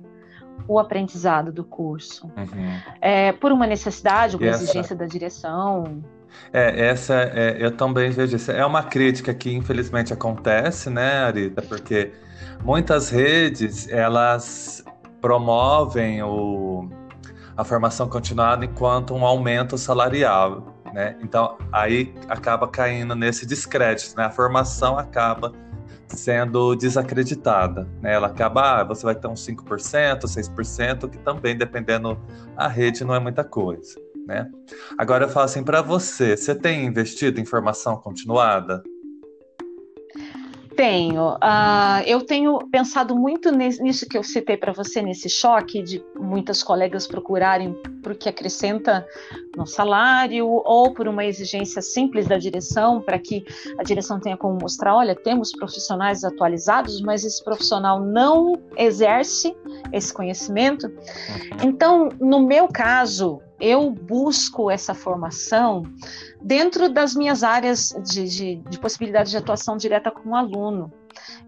[0.67, 2.27] o aprendizado do curso.
[2.37, 2.79] Uhum.
[2.99, 4.63] É, por uma necessidade, uma essa...
[4.63, 6.03] exigência da direção.
[6.53, 8.51] É, essa é, eu também vejo isso.
[8.51, 11.61] É uma crítica que infelizmente acontece, né, Arita?
[11.61, 12.11] Porque
[12.63, 14.83] muitas redes elas
[15.19, 16.89] promovem o
[17.61, 21.15] a formação continuada enquanto um aumento salarial, né?
[21.21, 24.25] Então aí acaba caindo nesse descrédito, né?
[24.25, 25.53] A formação acaba
[26.07, 28.13] sendo desacreditada, né?
[28.13, 32.19] Ela acaba, ah, você vai ter uns 5%, 6%, que também dependendo
[32.57, 33.95] a rede não é muita coisa,
[34.27, 34.49] né?
[34.97, 38.83] Agora eu falo assim para você, você tem investido em formação continuada?
[40.81, 41.33] Tenho.
[41.35, 46.63] Uh, eu tenho pensado muito nisso que eu citei para você, nesse choque de muitas
[46.63, 49.05] colegas procurarem porque acrescenta
[49.55, 53.45] no salário ou por uma exigência simples da direção, para que
[53.77, 59.55] a direção tenha como mostrar: olha, temos profissionais atualizados, mas esse profissional não exerce
[59.93, 60.87] esse conhecimento.
[60.87, 61.57] Uhum.
[61.61, 65.83] Então, no meu caso, eu busco essa formação
[66.41, 70.91] dentro das minhas áreas de, de, de possibilidade de atuação direta com o aluno.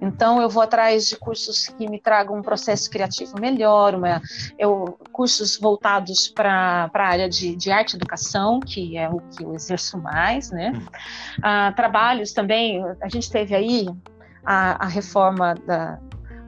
[0.01, 4.21] Então, eu vou atrás de cursos que me tragam um processo criativo melhor, uma,
[4.59, 9.43] eu, cursos voltados para a área de, de arte e educação, que é o que
[9.43, 10.73] eu exerço mais, né?
[10.75, 10.85] Hum.
[11.41, 13.87] Ah, trabalhos também, a gente teve aí
[14.45, 15.99] a, a reforma da,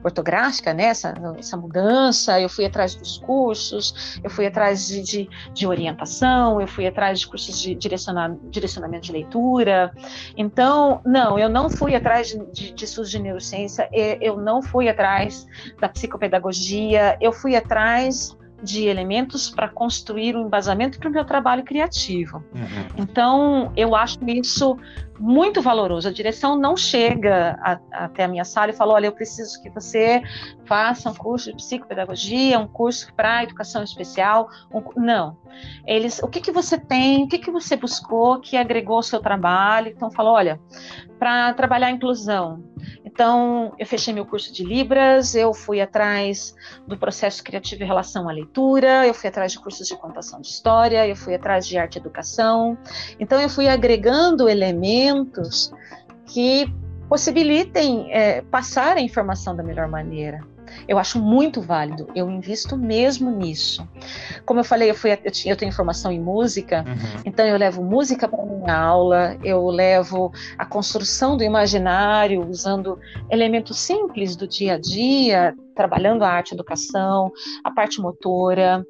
[0.06, 5.30] ortográfica, né, essa, essa mudança, eu fui atrás dos cursos, eu fui atrás de, de,
[5.52, 9.92] de orientação, eu fui atrás de cursos de direcionamento de leitura.
[10.36, 14.88] Então, não, eu não fui atrás de, de, de estudos de neurociência, eu não fui
[14.88, 15.46] atrás
[15.80, 21.62] da psicopedagogia, eu fui atrás de elementos para construir um embasamento para o meu trabalho
[21.62, 22.42] criativo.
[22.54, 22.86] Uhum.
[22.96, 24.76] Então, eu acho isso
[25.18, 26.08] muito valoroso.
[26.08, 29.70] A direção não chega a, até a minha sala e fala: olha, eu preciso que
[29.70, 30.22] você
[30.64, 34.48] faça um curso de psicopedagogia, um curso para educação especial.
[34.72, 34.82] Um...
[34.96, 35.36] não.
[35.86, 39.20] Eles, o que, que você tem, o que, que você buscou que agregou ao seu
[39.20, 39.88] trabalho?
[39.88, 40.60] Então, fala: olha,
[41.18, 42.62] para trabalhar a inclusão,
[43.16, 46.54] então, eu fechei meu curso de Libras, eu fui atrás
[46.86, 50.48] do processo criativo em relação à leitura, eu fui atrás de cursos de contação de
[50.48, 52.76] história, eu fui atrás de arte e educação.
[53.18, 55.72] Então, eu fui agregando elementos
[56.26, 56.70] que
[57.08, 60.44] possibilitem é, passar a informação da melhor maneira.
[60.88, 63.86] Eu acho muito válido, eu invisto mesmo nisso.
[64.44, 67.22] Como eu falei, eu, fui, eu, eu tenho formação em música, uhum.
[67.24, 72.98] então eu levo música para minha aula, eu levo a construção do imaginário usando
[73.30, 77.30] elementos simples do dia a dia, trabalhando a arte educação,
[77.62, 78.84] a parte motora,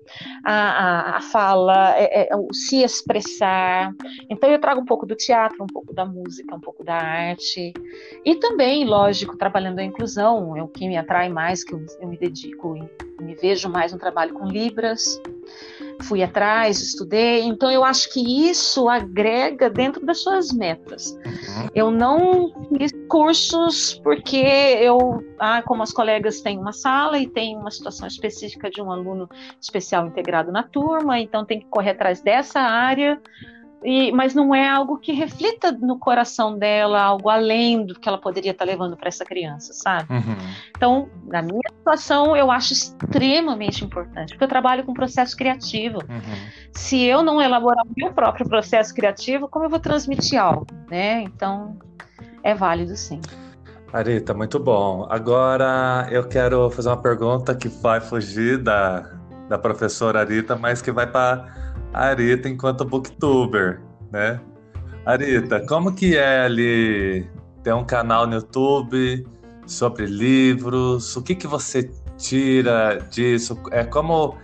[0.44, 3.92] a, a, a fala, é, é, o se expressar.
[4.30, 7.74] Então eu trago um pouco do teatro, um pouco da música, um pouco da arte.
[8.24, 12.08] E também, lógico, trabalhando a inclusão, é o que me atrai mais, que eu, eu
[12.08, 15.20] me dedico e me vejo mais no trabalho com Libras.
[16.02, 17.42] Fui atrás, estudei.
[17.42, 21.12] Então, eu acho que isso agrega dentro das suas metas.
[21.24, 21.68] Uhum.
[21.74, 27.56] Eu não fiz cursos porque eu, ah, como as colegas têm uma sala e tem
[27.56, 29.28] uma situação específica de um aluno
[29.60, 33.20] especial integrado na turma, então tem que correr atrás dessa área.
[33.84, 38.18] E, mas não é algo que reflita no coração dela, algo além do que ela
[38.18, 40.12] poderia estar levando para essa criança, sabe?
[40.12, 40.36] Uhum.
[40.76, 45.98] Então, na minha situação, eu acho extremamente importante, porque eu trabalho com processo criativo.
[46.08, 46.48] Uhum.
[46.72, 51.22] Se eu não elaborar o meu próprio processo criativo, como eu vou transmitir algo, né?
[51.22, 51.78] Então,
[52.42, 53.20] é válido sim.
[53.92, 55.06] Arita, muito bom.
[55.08, 59.08] Agora eu quero fazer uma pergunta que vai fugir da,
[59.48, 61.46] da professora Arita, mas que vai para
[61.94, 63.80] Arita enquanto booktuber,
[64.10, 64.40] né?
[65.04, 67.30] Arita, como que é ali
[67.62, 69.24] ter um canal no YouTube
[69.66, 71.16] sobre livros?
[71.16, 73.58] O que que você tira disso?
[73.70, 74.36] É como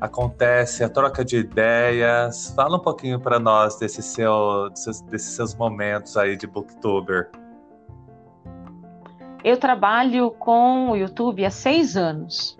[0.00, 2.52] acontece a troca de ideias?
[2.56, 7.30] Fala um pouquinho para nós desse seu, desses, desses seus momentos aí de booktuber.
[9.42, 12.59] Eu trabalho com o YouTube há seis anos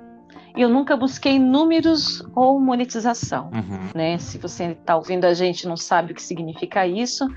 [0.56, 3.50] eu nunca busquei números ou monetização.
[3.52, 3.90] Uhum.
[3.94, 4.18] Né?
[4.18, 7.28] Se você está ouvindo a gente não sabe o que significa isso,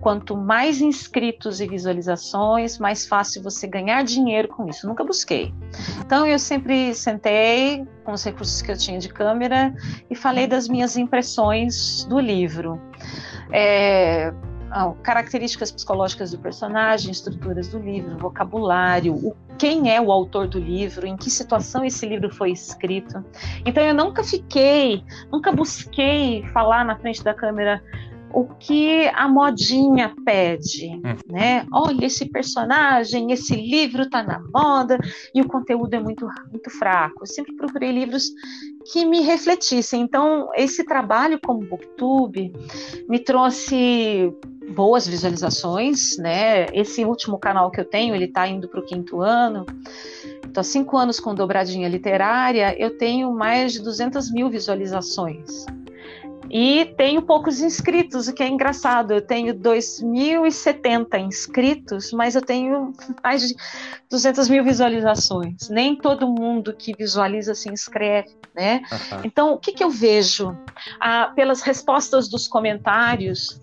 [0.00, 4.86] quanto mais inscritos e visualizações, mais fácil você ganhar dinheiro com isso.
[4.86, 5.54] Nunca busquei.
[6.04, 9.74] Então eu sempre sentei com os recursos que eu tinha de câmera
[10.10, 12.80] e falei das minhas impressões do livro.
[13.52, 14.32] É,
[15.02, 21.06] características psicológicas do personagem, estruturas do livro, vocabulário, o, quem é o autor do livro,
[21.06, 23.24] em que situação esse livro foi escrito.
[23.64, 27.82] Então eu nunca fiquei, nunca busquei falar na frente da câmera
[28.34, 31.16] o que a modinha pede, hum.
[31.30, 31.64] né?
[31.72, 34.98] Olha esse personagem, esse livro tá na moda
[35.32, 37.22] e o conteúdo é muito muito fraco.
[37.22, 38.30] Eu sempre procurei livros
[38.90, 40.02] que me refletissem.
[40.02, 42.52] Então, esse trabalho como booktube
[43.08, 44.32] me trouxe
[44.74, 46.66] boas visualizações, né?
[46.72, 49.64] Esse último canal que eu tenho, ele está indo para o quinto ano.
[50.44, 55.66] Estou há cinco anos com dobradinha literária, eu tenho mais de 200 mil visualizações.
[56.50, 59.12] E tenho poucos inscritos, o que é engraçado.
[59.12, 62.92] Eu tenho 2.070 inscritos, mas eu tenho
[63.22, 63.54] mais de
[64.10, 65.68] 200 mil visualizações.
[65.68, 68.82] Nem todo mundo que visualiza se inscreve, né?
[68.90, 69.20] Uhum.
[69.24, 70.56] Então, o que, que eu vejo?
[71.00, 73.60] Ah, pelas respostas dos comentários,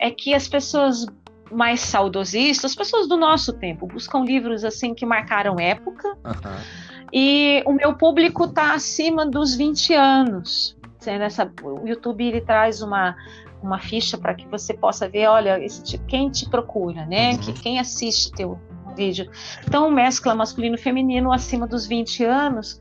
[0.00, 1.06] é que as pessoas
[1.50, 6.08] mais saudosistas, as pessoas do nosso tempo, buscam livros assim que marcaram época.
[6.24, 7.04] Uhum.
[7.12, 10.76] E o meu público está acima dos 20 anos
[11.06, 13.16] nessa, o YouTube ele traz uma,
[13.62, 17.32] uma ficha para que você possa ver, olha, esse, quem te procura, né?
[17.32, 17.38] Uhum.
[17.38, 18.58] Que, quem assiste teu
[18.94, 19.28] vídeo.
[19.66, 22.80] Então, mescla masculino e feminino acima dos 20 anos.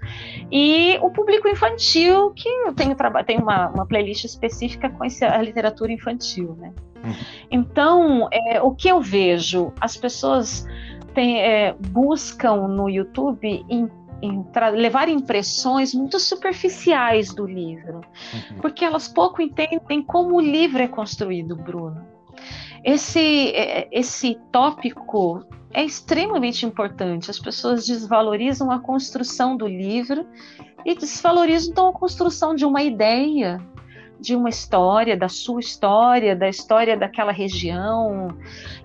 [0.51, 2.95] E o público infantil, que eu tenho,
[3.25, 6.71] tenho uma, uma playlist específica com esse, a literatura infantil, né?
[7.03, 7.13] Uhum.
[7.51, 10.65] Então, é, o que eu vejo, as pessoas
[11.13, 13.89] tem, é, buscam no YouTube em
[14.73, 18.01] levar impressões muito superficiais do livro,
[18.33, 18.57] uhum.
[18.61, 22.05] porque elas pouco entendem como o livro é construído, Bruno.
[22.83, 27.31] Esse, é, esse tópico é extremamente importante.
[27.31, 30.25] As pessoas desvalorizam a construção do livro
[30.85, 33.59] e desvalorizam então a construção de uma ideia,
[34.23, 38.29] de uma história, da sua história, da história daquela região.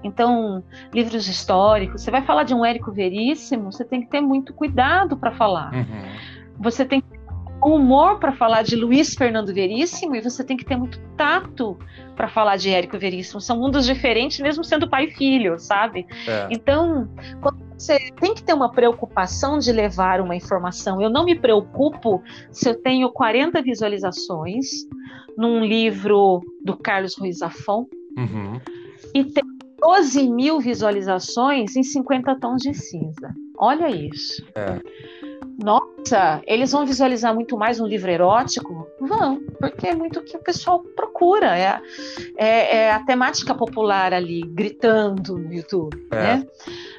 [0.03, 2.03] Então, livros históricos.
[2.03, 5.73] Você vai falar de um Érico Veríssimo, você tem que ter muito cuidado para falar.
[5.73, 6.59] Uhum.
[6.59, 7.19] Você tem que ter
[7.65, 11.79] humor para falar de Luiz Fernando Veríssimo e você tem que ter muito tato
[12.17, 13.41] para falar de Érico Veríssimo.
[13.41, 16.05] São mundos diferentes, mesmo sendo pai e filho, sabe?
[16.27, 16.49] É.
[16.51, 17.09] Então,
[17.77, 21.01] você tem que ter uma preocupação de levar uma informação.
[21.01, 22.21] Eu não me preocupo
[22.51, 24.67] se eu tenho 40 visualizações
[25.39, 27.87] num livro do Carlos Ruiz Zafón
[28.17, 28.61] uhum.
[29.15, 29.45] e tem
[29.81, 33.33] 12 mil visualizações em 50 tons de cinza.
[33.57, 34.45] Olha isso.
[34.57, 34.81] É.
[35.63, 38.87] Nossa, eles vão visualizar muito mais um livro erótico?
[39.01, 41.57] Vão, porque é muito o que o pessoal procura.
[41.57, 41.81] É,
[42.37, 46.17] é, é a temática popular ali, gritando no YouTube, é.
[46.17, 46.47] né?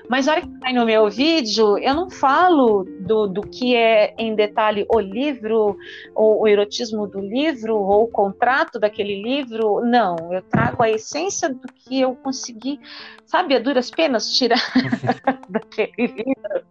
[0.10, 4.16] Mas na hora que vai no meu vídeo, eu não falo do, do que é
[4.18, 5.78] em detalhe o livro,
[6.16, 9.82] ou o erotismo do livro, ou o contrato daquele livro.
[9.86, 12.80] Não, eu trago a essência do que eu consegui,
[13.24, 14.60] sabe, a duras penas tirar
[15.48, 16.66] daquele livro.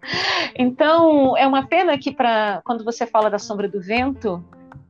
[0.57, 4.45] Então, é uma pena que para quando você fala da sombra do vento,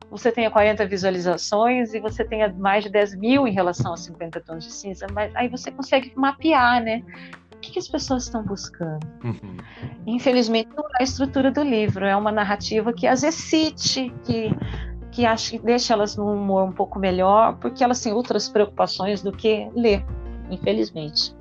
[0.09, 4.41] você tenha 40 visualizações e você tenha mais de 10 mil em relação a 50
[4.41, 7.03] tons de cinza, mas aí você consegue mapear, né?
[7.59, 9.05] O que, que as pessoas estão buscando.
[9.21, 9.57] Uhum.
[10.07, 14.49] Infelizmente, não é a estrutura do livro, é uma narrativa que as excite, que,
[15.11, 19.21] que acho que deixa elas num humor um pouco melhor, porque elas têm outras preocupações
[19.21, 20.05] do que ler,
[20.49, 21.35] infelizmente.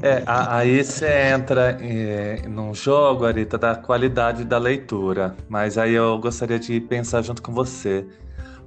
[0.00, 5.34] É, aí você entra é, num jogo, Arita, da qualidade da leitura.
[5.48, 8.06] Mas aí eu gostaria de pensar junto com você.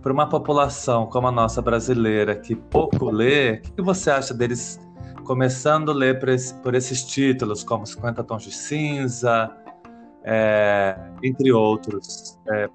[0.01, 4.77] Para uma população como a nossa brasileira, que pouco lê, o que você acha deles
[5.21, 9.51] começando a ler por, esse, por esses títulos, como 50 Tons de Cinza,
[10.23, 12.39] é, entre outros?
[12.49, 12.69] É,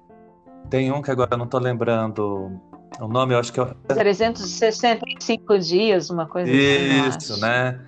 [0.69, 2.59] tem um que agora eu não estou lembrando
[2.99, 3.65] o nome, eu acho que é.
[3.87, 7.07] 365 dias, uma coisa assim.
[7.07, 7.79] Isso, né?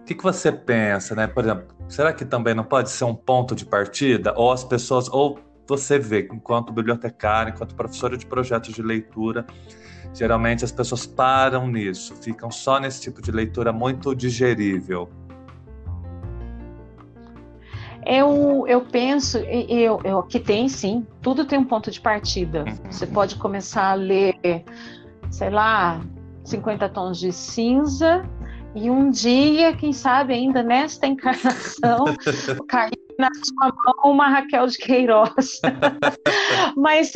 [0.00, 1.26] O que, que você pensa, né?
[1.26, 4.34] Por exemplo, será que também não pode ser um ponto de partida?
[4.36, 9.46] Ou as pessoas, ou você vê, enquanto bibliotecário, enquanto professora de projetos de leitura,
[10.14, 15.10] geralmente as pessoas param nisso, ficam só nesse tipo de leitura muito digerível.
[18.06, 22.64] Eu, eu penso eu, eu, que tem sim, tudo tem um ponto de partida.
[22.64, 22.92] Uhum.
[22.92, 24.36] Você pode começar a ler,
[25.30, 26.00] sei lá,
[26.44, 28.22] 50 tons de cinza
[28.74, 32.04] e um dia, quem sabe ainda nesta encarnação,
[32.68, 35.60] cair na sua mão uma Raquel de Queiroz.
[36.76, 37.12] Mas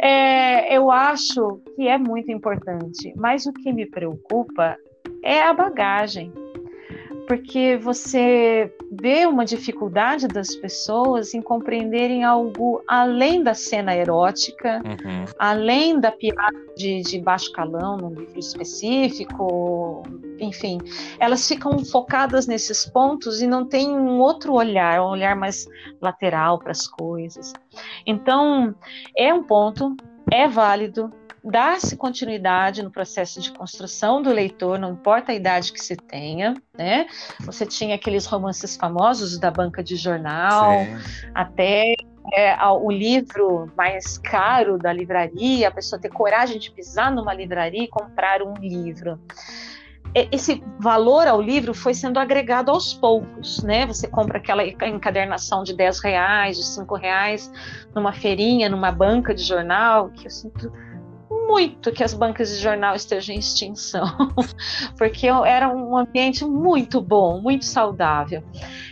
[0.00, 3.12] é, eu acho que é muito importante.
[3.16, 4.76] Mas o que me preocupa
[5.22, 6.32] é a bagagem
[7.26, 15.24] porque você vê uma dificuldade das pessoas em compreenderem algo além da cena erótica, uhum.
[15.38, 20.02] além da piada de, de baixo calão num livro específico,
[20.38, 20.78] enfim,
[21.18, 25.66] elas ficam focadas nesses pontos e não têm um outro olhar, um olhar mais
[26.00, 27.52] lateral para as coisas.
[28.06, 28.74] Então,
[29.16, 29.96] é um ponto,
[30.30, 31.12] é válido,
[31.42, 36.54] dá-se continuidade no processo de construção do leitor, não importa a idade que se tenha,
[36.76, 37.06] né?
[37.40, 41.30] Você tinha aqueles romances famosos da banca de jornal, Sim.
[41.34, 41.94] até
[42.34, 47.84] é, o livro mais caro da livraria, a pessoa ter coragem de pisar numa livraria
[47.84, 49.18] e comprar um livro
[50.32, 53.86] esse valor ao livro foi sendo agregado aos poucos, né?
[53.86, 57.52] Você compra aquela encadernação de 10 reais, de 5 reais,
[57.94, 60.72] numa feirinha, numa banca de jornal, que eu sinto
[61.46, 64.06] muito que as bancas de jornal estejam em extinção,
[64.96, 68.42] porque era um ambiente muito bom, muito saudável.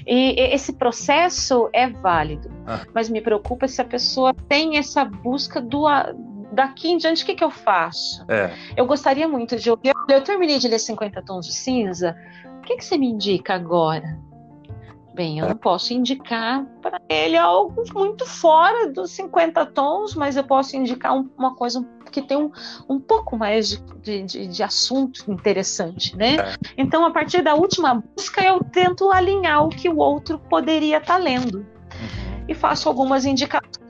[0.07, 2.85] E esse processo é válido, ah.
[2.95, 5.87] mas me preocupa se a pessoa tem essa busca do
[6.55, 8.25] daqui em diante, o que, que eu faço?
[8.29, 8.51] É.
[8.77, 9.93] Eu gostaria muito de ouvir.
[10.09, 12.17] Eu terminei de ler 50 Tons de Cinza.
[12.59, 14.19] O que, que você me indica agora?
[15.15, 20.43] Bem, eu não posso indicar para ele algo muito fora dos 50 tons, mas eu
[20.43, 22.51] posso indicar um, uma coisa que tem um,
[22.89, 26.35] um pouco mais de, de, de assunto interessante, né?
[26.37, 26.55] É.
[26.77, 31.15] Então, a partir da última busca, eu tento alinhar o que o outro poderia estar
[31.15, 31.59] tá lendo.
[31.59, 32.45] Uhum.
[32.49, 33.84] E faço algumas indicações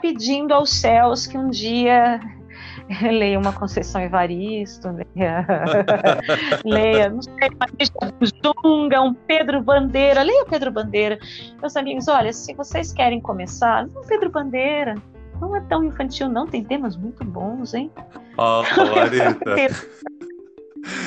[0.00, 2.20] pedindo aos céus que um dia
[3.02, 5.46] leia uma Conceição Evaristo, leia,
[6.64, 8.12] leia não sei, uma
[8.62, 11.18] Junga, um Pedro Bandeira, leia Pedro Bandeira.
[11.60, 14.94] Meus amigos, olha, se vocês querem começar, não Pedro Bandeira,
[15.40, 16.46] não é tão infantil, não.
[16.46, 17.90] Tem temas muito bons, hein?
[18.36, 19.38] Ó, oh, Larita.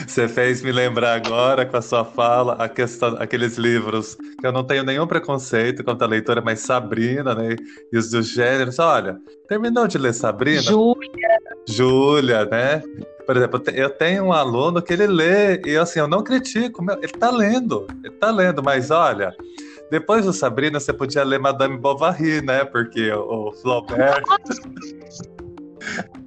[0.08, 4.52] Você fez me lembrar agora com a sua fala a questão, aqueles livros que eu
[4.52, 7.56] não tenho nenhum preconceito contra a leitura, mas Sabrina, né?
[7.92, 8.80] E os dos gêneros.
[8.80, 9.18] Olha,
[9.48, 10.62] terminou de ler Sabrina?
[10.62, 11.40] Júlia.
[11.68, 12.82] Júlia, né?
[13.26, 16.96] Por exemplo, eu tenho um aluno que ele lê, e assim, eu não critico, meu,
[16.98, 19.36] ele tá lendo, ele tá lendo, mas olha,
[19.90, 22.64] depois do Sabrina, você podia ler Madame Bovary, né?
[22.64, 24.24] Porque o, o Flaubert.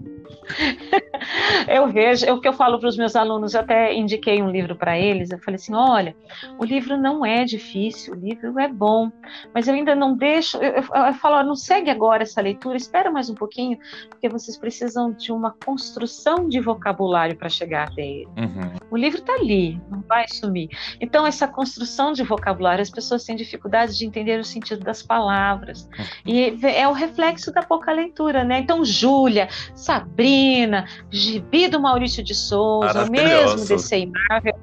[1.69, 4.51] eu vejo, é o que eu falo para os meus alunos, eu até indiquei um
[4.51, 6.17] livro para eles, eu falei assim, olha,
[6.59, 9.11] o livro não é difícil, o livro é bom,
[9.55, 13.11] mas eu ainda não deixo, eu, eu, eu falo, não segue agora essa leitura, espera
[13.11, 13.79] mais um pouquinho,
[14.09, 18.29] porque vocês precisam de uma construção de vocabulário para chegar até ele.
[18.37, 18.73] Uhum.
[18.91, 20.69] O livro está ali, não vai sumir.
[21.01, 25.89] Então, essa construção de vocabulário, as pessoas têm dificuldade de entender o sentido das palavras,
[25.99, 26.05] uhum.
[26.27, 28.61] e é o reflexo da pouca leitura, né?
[28.61, 34.55] Então, Júlia, Sabrina, Sabrina, Gibi do Maurício de Souza, mesmo DC Marvel.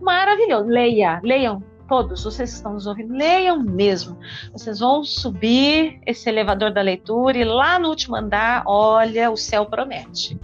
[0.00, 0.68] Maravilhoso.
[0.68, 4.16] Leia, leiam todos, vocês que estão nos ouvindo, leiam mesmo.
[4.52, 9.66] Vocês vão subir esse elevador da leitura e lá no último andar, olha, o céu
[9.66, 10.38] promete.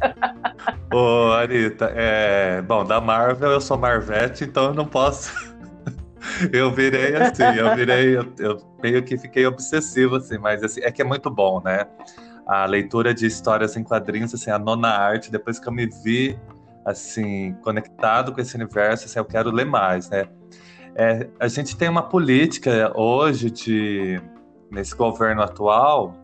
[0.92, 2.62] Ô, Arita, é...
[2.62, 5.54] bom, da Marvel eu sou Marvete, então eu não posso.
[6.52, 10.90] eu virei assim, eu virei, eu, eu, meio que fiquei obsessivo, assim, mas assim, é
[10.90, 11.86] que é muito bom, né?
[12.46, 16.38] A leitura de histórias em quadrinhos, assim, a nona arte, depois que eu me vi,
[16.84, 20.26] assim, conectado com esse universo, assim, eu quero ler mais, né?
[20.94, 24.20] É, a gente tem uma política hoje de,
[24.70, 26.14] nesse governo atual,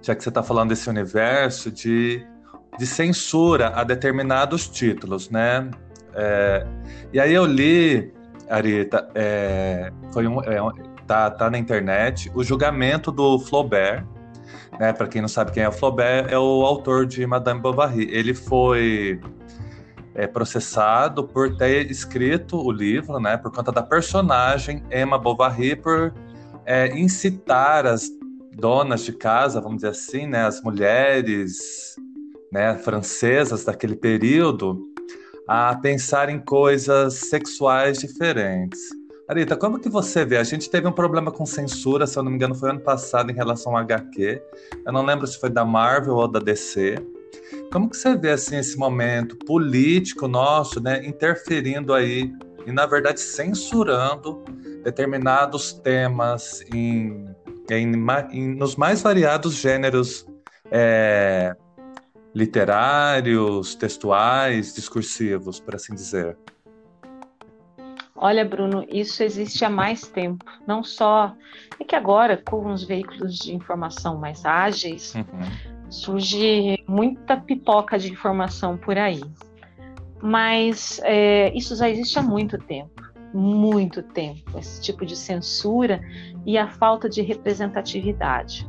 [0.00, 2.24] já que você está falando desse universo de,
[2.78, 5.70] de censura a determinados títulos, né?
[6.14, 6.66] É,
[7.12, 8.12] e aí eu li,
[8.48, 10.58] Arita, é, foi um, é,
[11.06, 14.06] tá, tá na internet, o julgamento do Flaubert,
[14.78, 14.92] né?
[14.92, 18.08] Para quem não sabe quem é o Flaubert, é o autor de Madame Bovary.
[18.10, 19.20] Ele foi
[20.14, 23.36] é, processado por ter escrito o livro, né?
[23.36, 26.12] Por conta da personagem Emma Bovary, por
[26.66, 28.10] é, incitar as
[28.54, 30.44] donas de casa, vamos dizer assim, né?
[30.44, 31.96] As mulheres
[32.52, 34.82] né, francesas daquele período
[35.46, 38.97] a pensar em coisas sexuais diferentes.
[39.28, 40.38] Arita, como que você vê?
[40.38, 43.30] A gente teve um problema com censura, se eu não me engano, foi ano passado
[43.30, 44.42] em relação ao HQ.
[44.86, 46.94] Eu não lembro se foi da Marvel ou da DC.
[47.70, 52.32] Como que você vê assim esse momento político nosso, né, interferindo aí
[52.66, 54.42] e na verdade censurando
[54.82, 57.28] determinados temas em,
[57.70, 57.92] em,
[58.32, 60.26] em nos mais variados gêneros
[60.70, 61.54] é,
[62.34, 66.34] literários, textuais, discursivos, por assim dizer?
[68.20, 70.44] Olha, Bruno, isso existe há mais tempo.
[70.66, 71.32] Não só
[71.78, 75.22] é que agora, com os veículos de informação mais ágeis, uhum.
[75.88, 79.22] surge muita pipoca de informação por aí.
[80.20, 86.00] Mas é, isso já existe há muito tempo muito tempo esse tipo de censura
[86.46, 88.66] e a falta de representatividade.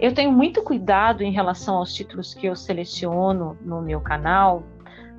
[0.00, 4.64] Eu tenho muito cuidado em relação aos títulos que eu seleciono no meu canal,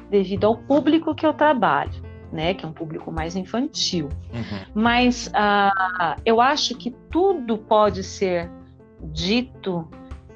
[0.10, 4.10] devido ao público que eu trabalho né, que é um público mais infantil.
[4.34, 4.60] Uhum.
[4.74, 8.50] Mas uh, eu acho que tudo pode ser
[9.02, 9.88] dito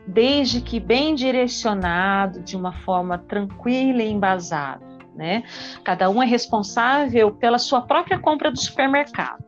[0.07, 4.81] desde que bem direcionado, de uma forma tranquila e embasada.
[5.15, 5.43] Né?
[5.83, 9.43] Cada um é responsável pela sua própria compra do supermercado.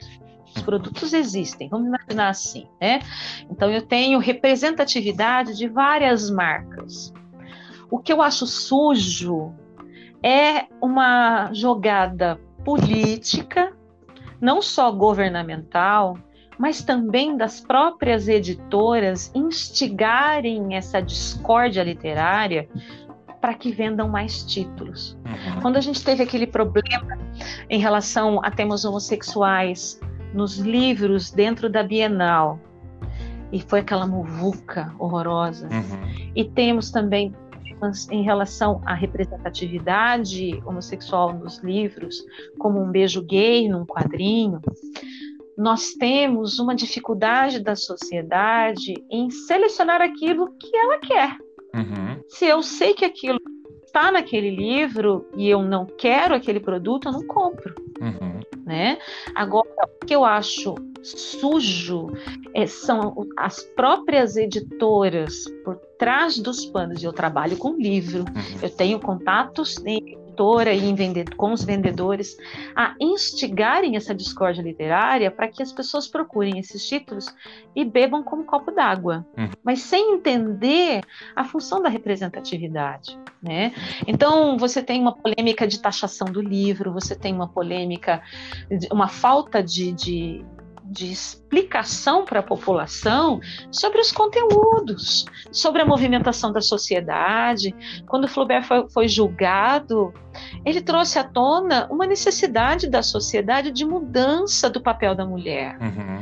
[0.45, 0.63] Os uhum.
[0.63, 2.99] produtos existem, vamos imaginar assim, né?
[3.49, 7.11] Então eu tenho representatividade de várias marcas.
[7.89, 9.53] O que eu acho sujo
[10.23, 13.73] é uma jogada política,
[14.39, 16.17] não só governamental,
[16.57, 22.69] mas também das próprias editoras instigarem essa discórdia literária
[23.41, 25.17] para que vendam mais títulos.
[25.25, 25.61] Uhum.
[25.61, 27.17] Quando a gente teve aquele problema
[27.69, 29.99] em relação a temas homossexuais
[30.33, 32.59] nos livros dentro da Bienal,
[33.51, 36.31] e foi aquela muvuca horrorosa, uhum.
[36.33, 37.35] e temos também
[38.09, 42.23] em relação à representatividade homossexual nos livros,
[42.57, 44.61] como um beijo gay num quadrinho,
[45.57, 51.37] nós temos uma dificuldade da sociedade em selecionar aquilo que ela quer.
[51.75, 52.23] Uhum.
[52.27, 53.39] Se eu sei que aquilo
[53.85, 57.75] está naquele livro e eu não quero aquele produto, eu não compro.
[58.01, 58.39] Uhum.
[58.65, 58.97] Né?
[59.35, 59.69] Agora,
[60.01, 62.07] o que eu acho sujo
[62.53, 67.01] é, são as próprias editoras por trás dos panos.
[67.01, 68.59] Eu trabalho com livro, uhum.
[68.61, 69.77] eu tenho contatos
[70.33, 72.35] editora e com os vendedores
[72.75, 77.33] a instigarem essa discórdia literária para que as pessoas procurem esses títulos
[77.75, 79.49] e bebam como copo d'água, uhum.
[79.63, 81.01] mas sem entender
[81.35, 83.17] a função da representatividade.
[83.41, 83.73] Né?
[84.07, 88.21] Então, você tem uma polêmica de taxação do livro, você tem uma polêmica,
[88.91, 90.45] uma falta de, de
[90.83, 93.39] de explicação para a população
[93.71, 97.73] sobre os conteúdos, sobre a movimentação da sociedade.
[98.07, 100.13] Quando Flaubert foi, foi julgado,
[100.65, 105.77] ele trouxe à tona uma necessidade da sociedade de mudança do papel da mulher.
[105.79, 106.21] Uhum.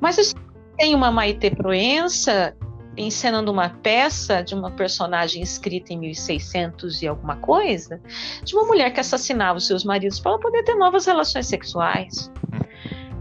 [0.00, 0.34] Mas
[0.76, 2.56] tem uma Maite Proença
[2.96, 8.00] encenando uma peça de uma personagem escrita em 1600 e alguma coisa,
[8.44, 12.30] de uma mulher que assassinava os seus maridos para poder ter novas relações sexuais.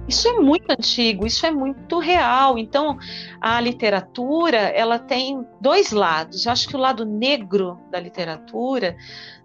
[0.07, 2.57] Isso é muito antigo, isso é muito real.
[2.57, 2.97] Então,
[3.39, 6.45] a literatura, ela tem dois lados.
[6.45, 8.95] Eu acho que o lado negro da literatura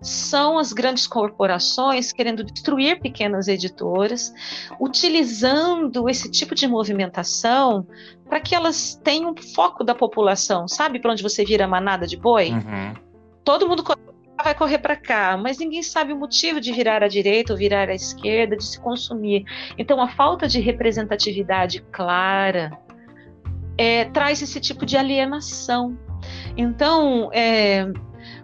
[0.01, 4.33] são as grandes corporações querendo destruir pequenas editoras,
[4.81, 7.87] utilizando esse tipo de movimentação
[8.29, 10.67] para que elas tenham foco da população.
[10.67, 12.51] Sabe para onde você vira manada de boi?
[12.51, 12.95] Uhum.
[13.45, 13.85] Todo mundo
[14.43, 17.89] vai correr para cá, mas ninguém sabe o motivo de virar à direita ou virar
[17.89, 19.45] à esquerda, de se consumir.
[19.79, 22.79] Então, a falta de representatividade clara
[23.79, 25.99] é, traz esse tipo de alienação.
[26.57, 27.87] Então, é,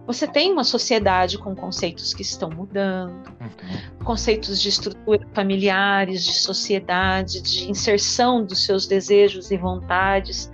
[0.06, 4.04] você tem uma sociedade com conceitos que estão mudando, uhum.
[4.04, 10.50] conceitos de estrutura familiares, de sociedade, de inserção dos seus desejos e vontades,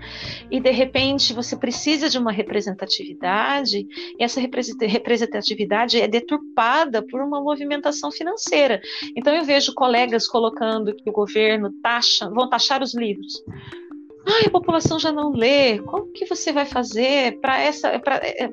[0.50, 3.86] e de repente você precisa de uma representatividade,
[4.18, 8.80] e essa representatividade é deturpada por uma movimentação financeira.
[9.16, 13.42] Então eu vejo colegas colocando que o governo taxa, vão taxar os livros.
[14.30, 15.78] Ai, a população já não lê.
[15.78, 17.90] Como que você vai fazer para essa,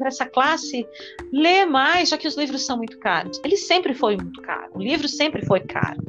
[0.05, 0.87] essa classe
[1.33, 3.41] ler mais, já que os livros são muito caros?
[3.43, 4.71] Ele sempre foi muito caro.
[4.73, 6.01] O livro sempre foi caro.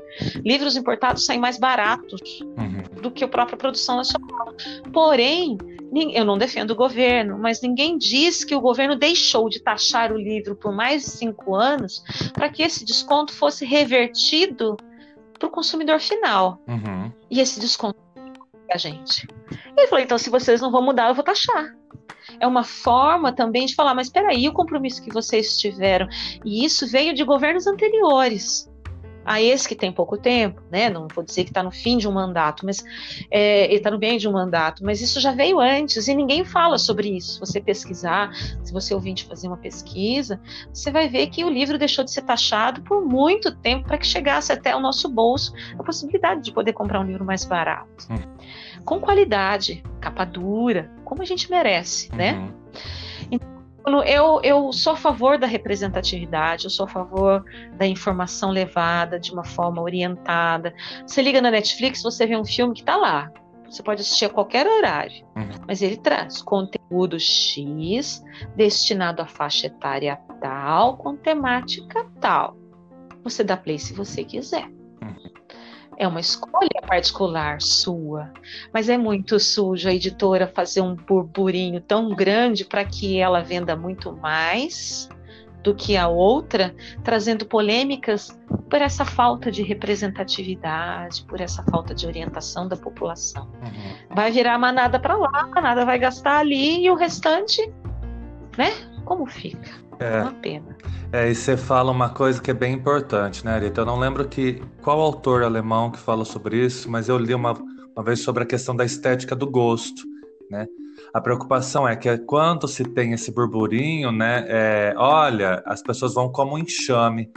[0.44, 3.02] Livros importados saem mais baratos uhum.
[3.02, 4.54] do que a própria produção nacional.
[4.92, 5.58] Porém,
[6.12, 10.16] eu não defendo o governo, mas ninguém diz que o governo deixou de taxar o
[10.16, 14.76] livro por mais de cinco anos para que esse desconto fosse revertido
[15.38, 16.62] para o consumidor final.
[16.68, 17.10] Uhum.
[17.30, 18.05] E esse desconto
[18.72, 19.26] a gente.
[19.76, 21.74] Ele falou: então, se vocês não vão mudar, eu vou taxar.
[22.40, 26.08] É uma forma também de falar, mas espera aí, o compromisso que vocês tiveram.
[26.44, 28.68] E isso veio de governos anteriores
[29.26, 30.88] a esse que tem pouco tempo, né?
[30.88, 32.84] Não vou dizer que está no fim de um mandato, mas
[33.30, 36.44] é, ele está no meio de um mandato, mas isso já veio antes e ninguém
[36.44, 37.34] fala sobre isso.
[37.34, 40.40] Se você pesquisar, se você ouvinte fazer uma pesquisa,
[40.72, 44.06] você vai ver que o livro deixou de ser taxado por muito tempo para que
[44.06, 48.06] chegasse até o nosso bolso a possibilidade de poder comprar um livro mais barato.
[48.08, 48.36] Hum.
[48.84, 52.34] Com qualidade, capa dura, como a gente merece, né?
[52.34, 52.46] uhum.
[52.46, 52.52] né?
[54.04, 57.44] Eu, eu sou a favor da representatividade, eu sou a favor
[57.76, 60.74] da informação levada de uma forma orientada.
[61.06, 63.30] Você liga na Netflix, você vê um filme que está lá.
[63.70, 65.64] Você pode assistir a qualquer horário, uhum.
[65.66, 68.24] mas ele traz conteúdo X
[68.56, 72.56] destinado à faixa etária tal, com temática tal.
[73.22, 74.75] Você dá play se você quiser.
[75.98, 78.30] É uma escolha particular sua,
[78.72, 83.74] mas é muito sujo a editora fazer um burburinho tão grande para que ela venda
[83.74, 85.08] muito mais
[85.66, 86.72] do que a outra,
[87.02, 88.38] trazendo polêmicas
[88.70, 93.50] por essa falta de representatividade, por essa falta de orientação da população.
[93.64, 94.14] Uhum.
[94.14, 97.68] Vai virar manada para lá, a manada vai gastar ali e o restante,
[98.56, 98.70] né?
[99.06, 99.70] Como fica?
[100.00, 100.76] É uma pena.
[101.12, 103.82] É, e você fala uma coisa que é bem importante, né, Rita?
[103.82, 107.52] Eu não lembro que qual autor alemão que fala sobre isso, mas eu li uma,
[107.52, 110.02] uma vez sobre a questão da estética do gosto,
[110.50, 110.66] né?
[111.14, 116.30] A preocupação é que quando se tem esse burburinho, né, é, olha, as pessoas vão
[116.30, 117.30] como um enxame,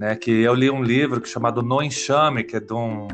[0.00, 0.16] né?
[0.16, 3.06] Que eu li um livro chamado No Enxame, que é de um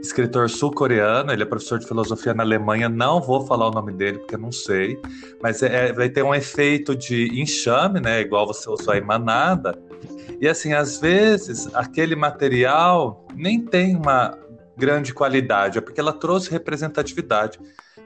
[0.00, 4.18] escritor sul-coreano, ele é professor de filosofia na Alemanha, não vou falar o nome dele
[4.18, 4.98] porque não sei,
[5.42, 9.78] mas é, é vai ter um efeito de enxame, né, igual você usou aí, manada,
[10.40, 14.36] e assim, às vezes, aquele material nem tem uma
[14.76, 17.60] grande qualidade, é porque ela trouxe representatividade,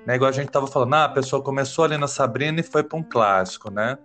[0.05, 2.82] né, igual a gente estava falando, ah, a pessoa começou ali na Sabrina e foi
[2.82, 3.97] para um clássico, né,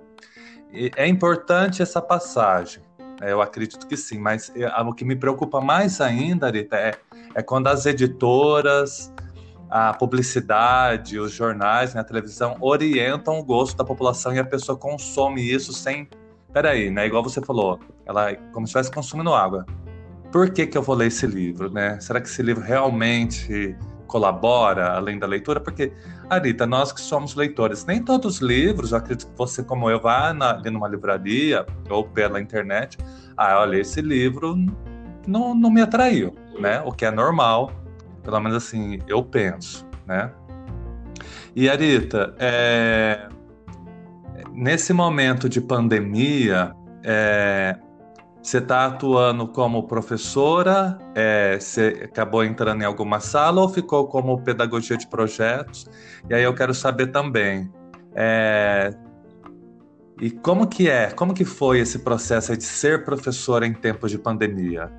[0.71, 2.83] e é importante essa passagem,
[3.19, 6.91] né, eu acredito que sim, mas é, o que me preocupa mais ainda, Arita, é
[7.35, 9.13] é quando as editoras,
[9.69, 14.77] a publicidade, os jornais, né, a televisão orientam o gosto da população e a pessoa
[14.77, 16.09] consome isso sem.
[16.51, 17.05] Peraí, né?
[17.05, 19.65] Igual você falou, ela como se estivesse consumindo água.
[20.31, 21.99] Por que, que eu vou ler esse livro, né?
[21.99, 23.75] Será que esse livro realmente
[24.07, 25.59] colabora além da leitura?
[25.59, 25.93] Porque,
[26.27, 29.99] Arita, nós que somos leitores, nem todos os livros, eu acredito que você, como eu,
[29.99, 32.97] vá na, ali numa livraria ou pela internet,
[33.37, 34.55] ah, olha, esse livro
[35.27, 36.81] não, não me atraiu né?
[36.85, 37.71] O que é normal,
[38.23, 40.31] pelo menos assim, eu penso, né?
[41.55, 43.27] E Arita, é...
[44.53, 47.75] nesse momento de pandemia, é...
[48.41, 50.97] você está atuando como professora?
[51.15, 51.59] É...
[51.59, 55.89] Você acabou entrando em alguma sala ou ficou como pedagogia de projetos?
[56.29, 57.71] E aí eu quero saber também,
[58.13, 58.93] é...
[60.21, 64.19] e como que é, como que foi esse processo de ser professora em tempos de
[64.19, 64.91] pandemia?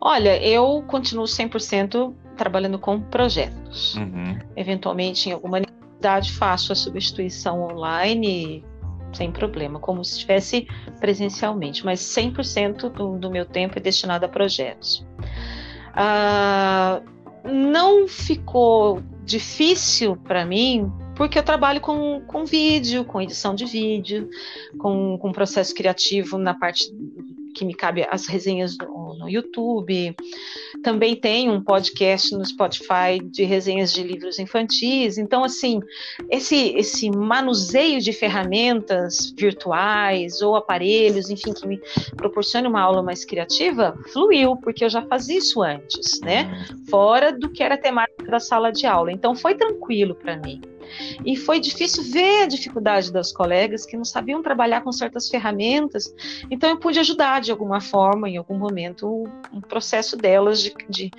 [0.00, 3.94] Olha, eu continuo 100% trabalhando com projetos.
[3.96, 4.38] Uhum.
[4.56, 8.64] Eventualmente, em alguma necessidade, faço a substituição online
[9.12, 10.66] sem problema, como se estivesse
[11.00, 15.04] presencialmente, mas 100% do, do meu tempo é destinado a projetos.
[15.94, 17.02] Ah,
[17.44, 24.28] não ficou difícil para mim, porque eu trabalho com, com vídeo, com edição de vídeo,
[24.78, 26.84] com, com processo criativo na parte
[27.54, 30.14] que me cabe as resenhas no, no, YouTube.
[30.82, 35.18] Também tem um podcast no Spotify de resenhas de livros infantis.
[35.18, 35.80] Então, assim,
[36.30, 41.80] esse, esse manuseio de ferramentas virtuais ou aparelhos, enfim, que me
[42.16, 46.66] proporcione uma aula mais criativa, fluiu, porque eu já fazia isso antes, né?
[46.70, 46.84] Uhum.
[46.86, 49.12] Fora do que era a temática da sala de aula.
[49.12, 50.60] Então, foi tranquilo para mim.
[51.24, 56.14] E foi difícil ver a dificuldade das colegas que não sabiam trabalhar com certas ferramentas.
[56.50, 61.10] Então, eu pude ajudar de alguma forma, em algum momento, um processo delas de, de,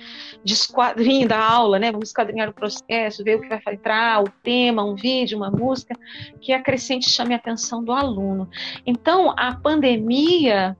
[0.42, 1.90] de esquadrinho da aula, né?
[1.90, 5.94] Vamos esquadrinhar o processo, ver o que vai entrar, o tema, um vídeo, uma música,
[6.40, 8.48] que acrescente chame a atenção do aluno.
[8.86, 10.76] Então, a pandemia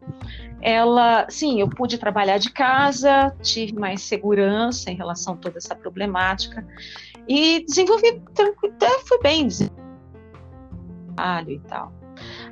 [0.63, 5.75] ela, sim, eu pude trabalhar de casa, tive mais segurança em relação a toda essa
[5.75, 6.65] problemática
[7.29, 8.75] e desenvolvi tranquilo,
[9.07, 9.49] fui bem
[11.49, 11.93] e tal.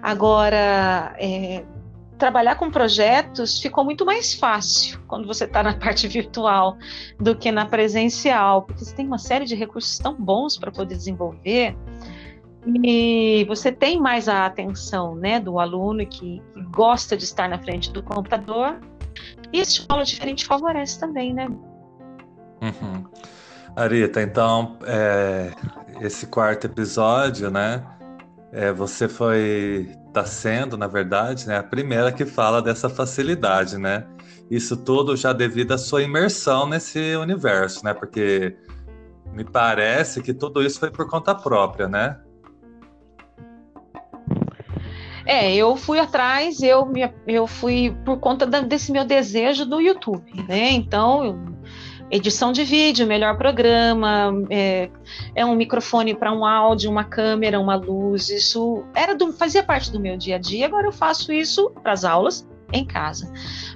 [0.03, 1.65] Agora, é,
[2.19, 6.77] trabalhar com projetos ficou muito mais fácil quando você está na parte virtual
[7.19, 10.97] do que na presencial, porque você tem uma série de recursos tão bons para poder
[10.97, 11.77] desenvolver
[12.67, 17.59] e você tem mais a atenção né, do aluno que, que gosta de estar na
[17.59, 18.79] frente do computador
[19.53, 21.49] e esse escola diferente favorece também, né?
[22.61, 23.05] Uhum.
[23.75, 25.53] Arita, então é,
[26.01, 27.85] esse quarto episódio, né?
[28.53, 34.07] É, você foi, está sendo, na verdade, né, a primeira que fala dessa facilidade, né?
[34.51, 37.95] Isso tudo já devido à sua imersão nesse universo, né?
[37.95, 38.57] Porque
[39.33, 42.19] me parece que tudo isso foi por conta própria, né?
[45.31, 46.91] É, eu fui atrás, eu,
[47.25, 50.73] eu fui por conta da, desse meu desejo do YouTube, né?
[50.73, 51.39] Então, eu
[52.11, 54.91] edição de vídeo, melhor programa, é,
[55.37, 58.29] é um microfone para um áudio, uma câmera, uma luz.
[58.29, 60.67] Isso era do, fazia parte do meu dia a dia.
[60.67, 63.33] Agora eu faço isso para as aulas em casa.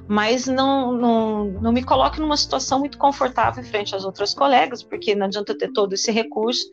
[0.07, 5.15] Mas não, não, não me coloque numa situação muito confortável frente às outras colegas, porque
[5.15, 6.65] não adianta ter todo esse recurso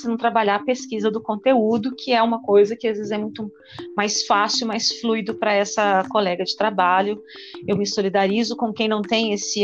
[0.00, 3.18] se não trabalhar a pesquisa do conteúdo, que é uma coisa que às vezes é
[3.18, 3.50] muito
[3.96, 7.22] mais fácil, mais fluido para essa colega de trabalho.
[7.66, 9.62] Eu me solidarizo com quem não tem esse,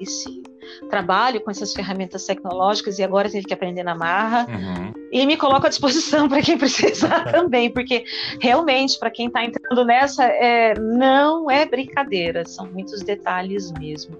[0.00, 0.42] esse
[0.88, 4.46] trabalho com essas ferramentas tecnológicas e agora teve que aprender na marra.
[4.48, 4.92] Uhum.
[5.10, 8.04] E me coloco à disposição para quem precisar também, porque
[8.40, 14.16] realmente, para quem está entrando nessa, é, não é brincadeira, são muitos detalhes mesmo.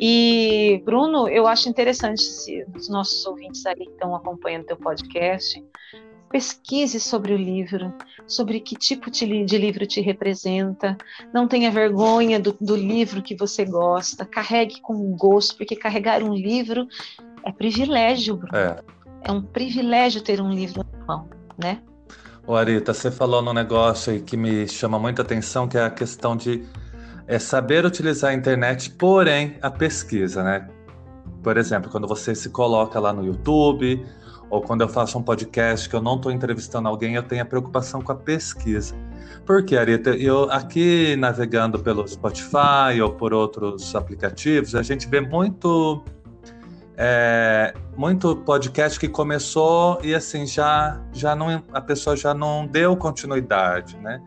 [0.00, 4.76] E, Bruno, eu acho interessante se os nossos ouvintes ali que estão acompanhando o teu
[4.76, 5.62] podcast
[6.30, 7.94] Pesquise sobre o livro,
[8.26, 10.96] sobre que tipo de, livro te representa.
[11.32, 14.24] Não tenha vergonha do, do, livro que você gosta.
[14.24, 16.86] Carregue com gosto, porque carregar um livro
[17.44, 18.56] é privilégio, Bruno.
[18.56, 18.82] É,
[19.22, 21.80] é um privilégio ter um livro na mão, né?
[22.46, 25.90] O Arita, você falou num negócio aí que me chama muita atenção, que é a
[25.90, 26.64] questão de
[27.26, 30.68] é, saber utilizar a internet, porém a pesquisa, né?
[31.42, 34.04] Por exemplo, quando você se coloca lá no YouTube
[34.48, 37.44] ou quando eu faço um podcast que eu não estou entrevistando alguém, eu tenho a
[37.44, 38.94] preocupação com a pesquisa.
[39.44, 40.10] Por quê, Arita?
[40.10, 46.02] Eu aqui navegando pelo Spotify ou por outros aplicativos, a gente vê muito
[46.96, 52.96] é, muito podcast que começou e assim já já não a pessoa já não deu
[52.96, 54.20] continuidade, né?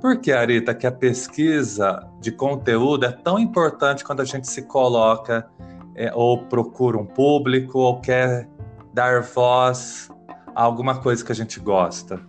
[0.00, 4.62] Por que, Arita, que a pesquisa de conteúdo é tão importante quando a gente se
[4.62, 5.48] coloca
[5.94, 8.48] é, ou procura um público ou quer
[8.94, 10.08] dar voz
[10.54, 12.20] a alguma coisa que a gente gosta?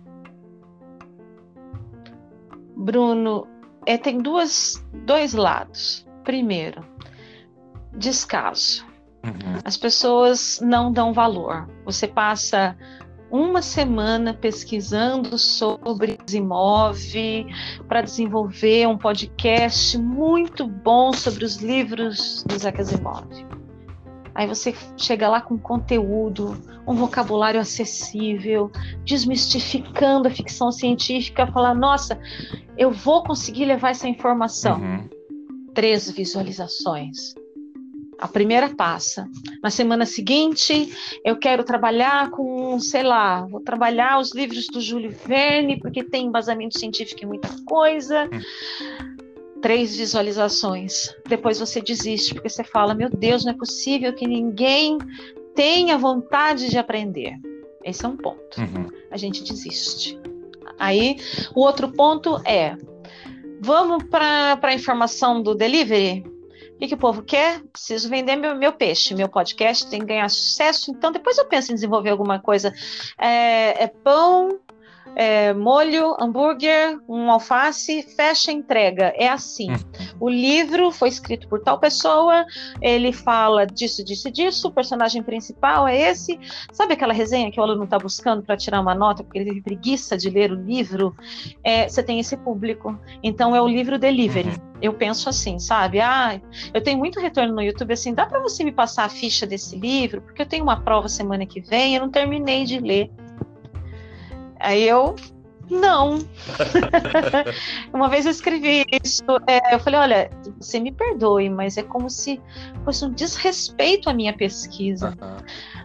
[2.76, 3.46] Bruno,
[3.86, 6.04] é, tem duas, dois lados.
[6.24, 6.84] Primeiro,
[7.96, 8.84] descaso.
[9.24, 9.60] Uhum.
[9.64, 11.68] As pessoas não dão valor.
[11.84, 12.76] Você passa
[13.30, 16.96] uma semana pesquisando sobre Zimov
[17.88, 23.55] para desenvolver um podcast muito bom sobre os livros do Isaac Asimov.
[24.36, 28.70] Aí você chega lá com conteúdo, um vocabulário acessível,
[29.02, 32.20] desmistificando a ficção científica, falar: nossa,
[32.76, 34.78] eu vou conseguir levar essa informação.
[34.78, 35.08] Uhum.
[35.72, 37.34] Três visualizações.
[38.18, 39.26] A primeira passa.
[39.62, 40.92] Na semana seguinte,
[41.24, 46.26] eu quero trabalhar com, sei lá, vou trabalhar os livros do Júlio Verne, porque tem
[46.26, 48.28] embasamento científico em muita coisa.
[48.30, 49.05] Uhum
[49.66, 51.12] três visualizações.
[51.28, 54.96] Depois você desiste, porque você fala: meu Deus, não é possível que ninguém
[55.56, 57.34] tenha vontade de aprender.
[57.82, 58.60] Esse é um ponto.
[58.60, 58.88] Uhum.
[59.10, 60.20] A gente desiste.
[60.78, 61.16] Aí,
[61.52, 62.76] o outro ponto é:
[63.60, 66.24] vamos para a informação do delivery?
[66.76, 67.60] O que, que, o povo quer?
[67.72, 70.92] Preciso vender meu, meu, peixe, meu podcast tem que ganhar sucesso.
[70.92, 72.72] Então, depois eu penso em desenvolver alguma coisa.
[73.18, 74.60] É, é pão,
[75.16, 79.14] é, molho, hambúrguer, um alface, fecha entrega.
[79.16, 79.70] É assim.
[79.70, 79.78] Uhum.
[80.20, 82.44] O livro foi escrito por tal pessoa,
[82.82, 86.38] ele fala disso, disso, disso, o personagem principal é esse.
[86.70, 89.62] Sabe aquela resenha que o aluno está buscando para tirar uma nota porque ele tem
[89.62, 91.16] preguiça de ler o livro?
[91.64, 92.98] É, você tem esse público.
[93.22, 94.50] Então é o livro delivery.
[94.50, 94.76] Uhum.
[94.82, 96.00] Eu penso assim, sabe?
[96.00, 96.38] Ah,
[96.74, 99.76] eu tenho muito retorno no YouTube assim, dá para você me passar a ficha desse
[99.76, 100.20] livro?
[100.20, 103.10] Porque eu tenho uma prova semana que vem, eu não terminei de ler.
[104.60, 105.14] Aí eu
[105.70, 106.18] Não.
[107.92, 109.24] Uma vez eu escrevi isso.
[109.46, 110.30] É, eu falei: olha,
[110.60, 112.40] você me perdoe, mas é como se
[112.84, 115.08] fosse um desrespeito à minha pesquisa.
[115.20, 115.36] Uhum.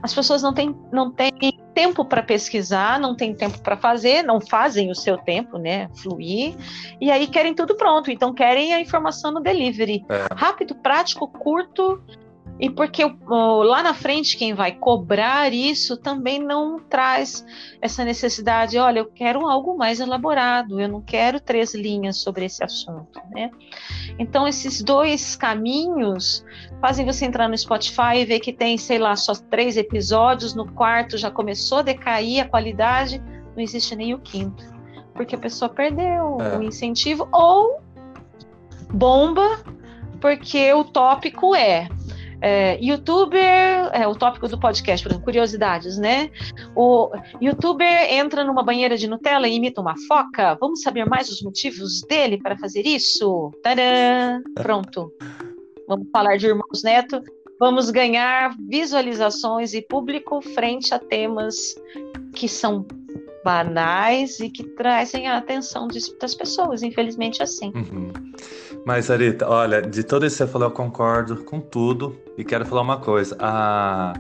[0.04, 1.32] As pessoas não têm, não têm
[1.74, 5.90] tempo para pesquisar, não têm tempo para fazer, não fazem o seu tempo, né?
[5.96, 6.56] Fluir.
[7.00, 8.12] E aí querem tudo pronto.
[8.12, 10.06] Então querem a informação no delivery.
[10.10, 10.28] É.
[10.36, 12.02] Rápido, prático, curto
[12.62, 17.44] e porque lá na frente quem vai cobrar isso também não traz
[17.82, 22.64] essa necessidade, olha, eu quero algo mais elaborado, eu não quero três linhas sobre esse
[22.64, 23.50] assunto, né?
[24.20, 26.46] Então esses dois caminhos
[26.80, 30.72] fazem você entrar no Spotify e ver que tem, sei lá, só três episódios, no
[30.72, 33.20] quarto já começou a decair a qualidade,
[33.56, 34.64] não existe nem o quinto,
[35.16, 36.58] porque a pessoa perdeu é.
[36.60, 37.82] o incentivo ou
[38.94, 39.64] bomba
[40.20, 41.90] porque o tópico é
[42.42, 46.32] é, youtuber, é o tópico do podcast, por exemplo, curiosidades, né?
[46.76, 50.58] O youtuber entra numa banheira de Nutella e imita uma foca.
[50.60, 53.52] Vamos saber mais os motivos dele para fazer isso?
[53.62, 54.42] Tadã!
[54.56, 55.14] Pronto.
[55.88, 57.22] Vamos falar de Irmãos Neto.
[57.60, 61.76] Vamos ganhar visualizações e público frente a temas
[62.34, 62.86] que são
[63.44, 65.88] banais e que trazem a atenção
[66.20, 67.72] das pessoas, infelizmente assim.
[67.76, 68.12] Uhum.
[68.86, 72.66] Mas, Arita, olha, de tudo isso que você falou, eu concordo com tudo e quero
[72.66, 73.38] falar uma coisa.
[73.40, 74.14] A,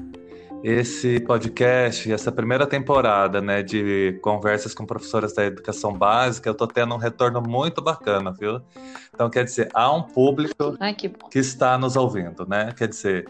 [0.63, 6.67] esse podcast, essa primeira temporada, né, de conversas com professoras da educação básica, eu tô
[6.67, 8.61] tendo um retorno muito bacana, viu?
[9.13, 12.73] Então, quer dizer, há um público Ai, que, que está nos ouvindo, né?
[12.77, 13.27] Quer dizer,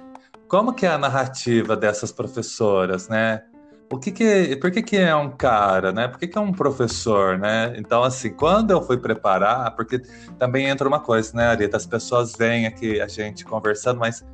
[0.47, 3.43] como que é a narrativa dessas professoras, né?
[3.91, 6.07] O que que, por que que é um cara, né?
[6.07, 7.73] Por que que é um professor, né?
[7.77, 9.99] Então, assim, quando eu fui preparar, porque
[10.39, 11.75] também entra uma coisa, né, Arita?
[11.77, 14.25] As pessoas veem aqui a gente conversando, mas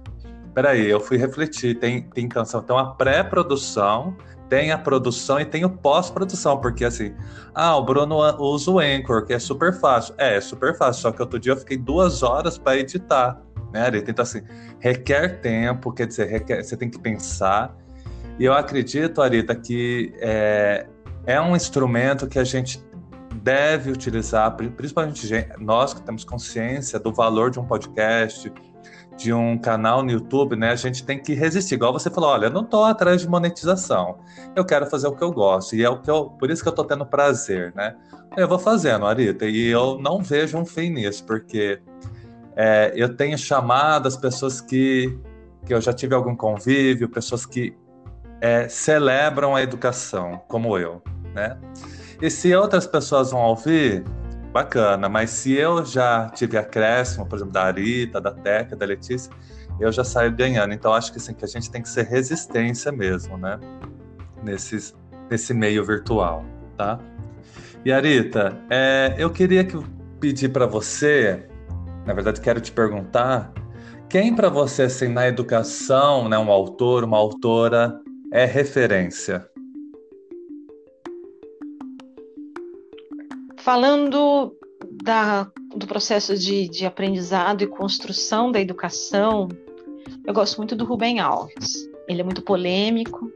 [0.54, 4.16] peraí, eu fui refletir, tem, tem canção, então a pré-produção,
[4.50, 7.14] tem a produção e tem o pós-produção, porque assim,
[7.54, 10.16] ah, o Bruno usa o Anchor, que é super fácil.
[10.18, 13.42] É, é super fácil, só que outro dia eu fiquei duas horas para editar,
[13.74, 14.12] né, Arita?
[14.12, 14.42] Então, assim,
[14.80, 17.76] requer tempo, quer dizer, requer, você tem que pensar,
[18.40, 20.88] e eu acredito, Arita, que é,
[21.26, 22.84] é um instrumento que a gente
[23.42, 25.28] deve utilizar, principalmente
[25.60, 28.52] nós que temos consciência do valor de um podcast,
[29.18, 30.72] de um canal no YouTube, né?
[30.72, 31.76] A gente tem que resistir.
[31.76, 34.20] Igual você falou, olha, eu não estou atrás de monetização.
[34.56, 36.68] Eu quero fazer o que eu gosto e é o que eu, por isso que
[36.68, 37.96] eu estou tendo prazer, né?
[38.36, 41.82] Eu vou fazendo, Arita, e eu não vejo um fim nisso, porque
[42.56, 45.18] é, eu tenho chamado as pessoas que
[45.66, 47.76] que eu já tive algum convívio, pessoas que
[48.42, 51.02] é, celebram a educação, como eu,
[51.34, 51.58] né?
[52.22, 54.04] E se outras pessoas vão ouvir,
[54.52, 59.32] bacana, mas se eu já tive acréscimo, por exemplo, da Arita, da Teca, da Letícia,
[59.80, 60.74] eu já saio ganhando.
[60.74, 63.60] Então acho que, assim, que a gente tem que ser resistência mesmo, né?
[64.44, 64.96] Nesses,
[65.30, 66.44] nesse meio virtual,
[66.76, 67.00] tá?
[67.86, 69.78] E Arita, é, eu queria que,
[70.20, 71.48] pedir para você,
[72.06, 73.54] na verdade quero te perguntar,
[74.10, 78.00] quem para você, assim, na educação, né, um autor, uma autora,
[78.32, 79.48] é referência?
[83.60, 84.56] Falando
[85.04, 89.50] da, do processo de, de aprendizado e construção da educação,
[90.26, 91.90] eu gosto muito do Rubem Alves.
[92.08, 93.32] Ele é muito polêmico,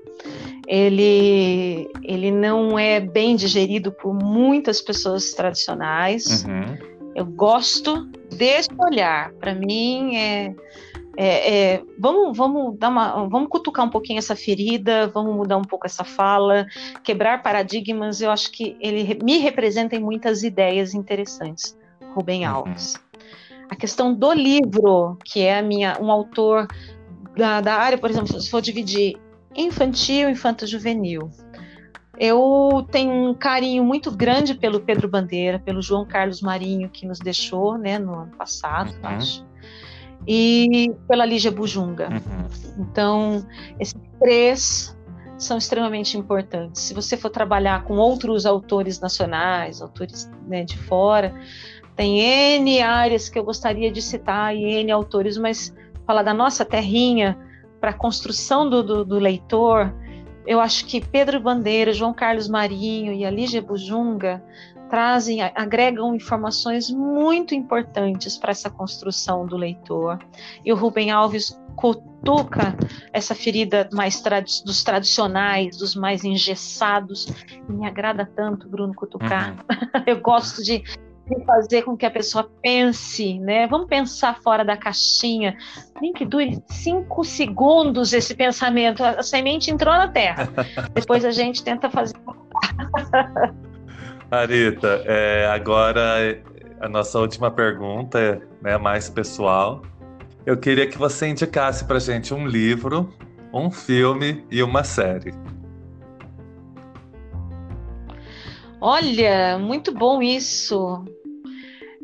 [0.68, 6.46] ele, ele não é bem digerido por muitas pessoas tradicionais.
[6.46, 6.92] Uhum.
[7.14, 9.34] Eu gosto desse olhar.
[9.34, 10.56] Para mim, é,
[11.18, 15.64] é, é, vamos, vamos dar uma, vamos cutucar um pouquinho essa ferida, vamos mudar um
[15.64, 16.66] pouco essa fala,
[17.04, 18.22] quebrar paradigmas.
[18.22, 21.78] Eu acho que ele me representa em muitas ideias interessantes,
[22.14, 22.56] Rubem uhum.
[22.56, 22.96] Alves.
[23.70, 26.68] A questão do livro, que é a minha, um autor
[27.36, 29.18] da, da área, por exemplo, se for dividir
[29.56, 31.30] infantil, infanto-juvenil,
[32.18, 37.20] eu tenho um carinho muito grande pelo Pedro Bandeira, pelo João Carlos Marinho, que nos
[37.20, 39.10] deixou né, no ano passado, uhum.
[39.10, 39.51] acho
[40.28, 42.10] e pela Lígia Bujunga.
[42.10, 42.84] Uhum.
[42.84, 43.46] Então,
[43.80, 44.96] esses três
[45.38, 46.82] são extremamente importantes.
[46.82, 51.34] Se você for trabalhar com outros autores nacionais, autores né, de fora,
[51.96, 55.74] tem N áreas que eu gostaria de citar e N autores, mas
[56.06, 57.38] falar da nossa terrinha
[57.80, 59.94] para a construção do, do, do, leitor,
[60.46, 64.44] eu acho que Pedro Bandeira, João Carlos Marinho e a Lígia Bujunga
[64.92, 70.20] trazem, agregam informações muito importantes para essa construção do leitor.
[70.66, 72.76] E o Rubem Alves cutuca
[73.14, 77.26] essa ferida mais trad dos tradicionais, dos mais engessados.
[77.70, 79.52] Me agrada tanto, Bruno, cutucar.
[79.54, 80.04] Uhum.
[80.06, 83.68] Eu gosto de, de fazer com que a pessoa pense, né?
[83.68, 85.58] Vamos pensar fora da caixinha.
[86.02, 89.02] Nem que dure cinco segundos esse pensamento.
[89.02, 90.50] A semente entrou na terra.
[90.94, 92.20] Depois a gente tenta fazer.
[94.32, 96.42] Arita, é, agora
[96.80, 99.82] a nossa última pergunta, né, mais pessoal.
[100.46, 103.14] Eu queria que você indicasse pra gente um livro,
[103.54, 105.34] um filme e uma série.
[108.80, 111.04] Olha, muito bom isso.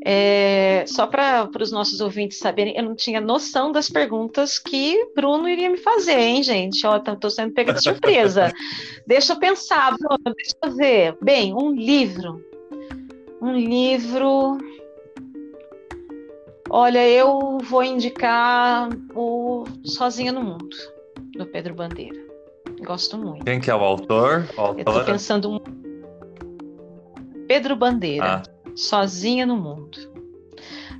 [0.10, 5.50] É, só para os nossos ouvintes saberem, eu não tinha noção das perguntas que Bruno
[5.50, 6.76] iria me fazer, hein, gente?
[6.78, 8.54] Estou sendo pega de surpresa.
[9.06, 11.18] deixa eu pensar, Bruno, deixa eu ver.
[11.22, 12.42] Bem, um livro.
[13.42, 14.58] Um livro.
[16.70, 20.70] Olha, eu vou indicar o Sozinha no Mundo,
[21.34, 22.18] do Pedro Bandeira.
[22.80, 23.44] Gosto muito.
[23.44, 24.48] Quem que é o autor?
[24.58, 25.62] O eu estou pensando.
[27.46, 28.57] Pedro Bandeira, ah.
[28.78, 29.98] Sozinha no Mundo.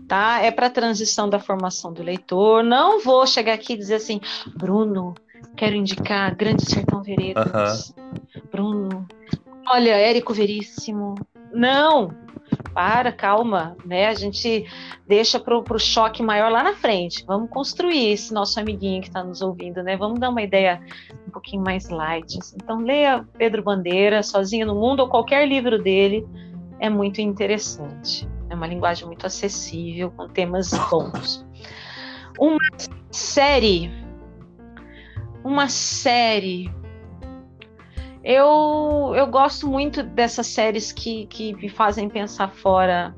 [0.08, 0.42] Tá?
[0.42, 2.64] É para a transição da formação do leitor.
[2.64, 4.20] Não vou chegar aqui e dizer assim,
[4.56, 5.14] Bruno,
[5.56, 7.94] quero indicar Grande Sertão Veredas.
[8.52, 9.06] Bruno,
[9.68, 11.16] olha, Érico Veríssimo.
[11.54, 12.14] Não,
[12.74, 14.08] para, calma, né?
[14.08, 14.66] A gente
[15.08, 17.26] deixa para o choque maior lá na frente.
[17.26, 19.98] Vamos construir esse nosso amiguinho que está nos ouvindo, né?
[19.98, 20.82] Vamos dar uma ideia
[21.28, 22.38] um pouquinho mais light.
[22.40, 22.56] Assim.
[22.62, 26.26] Então, leia Pedro Bandeira, Sozinho no Mundo, ou qualquer livro dele,
[26.80, 28.28] é muito interessante.
[28.50, 31.46] É uma linguagem muito acessível, com temas bons.
[32.40, 32.60] Uma
[33.12, 33.92] série.
[35.44, 36.72] Uma série
[38.30, 43.16] eu, eu gosto muito dessas séries que, que me fazem pensar fora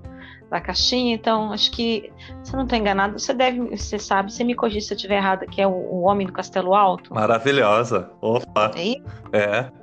[0.52, 2.12] da caixinha, então acho que,
[2.44, 5.18] se eu não estou enganado, você deve, você sabe, você me corrige se eu estiver
[5.18, 7.12] errada, que é o, o Homem do Castelo Alto.
[7.12, 8.12] Maravilhosa.
[8.22, 8.72] Opa.
[8.76, 9.38] É.
[9.38, 9.79] é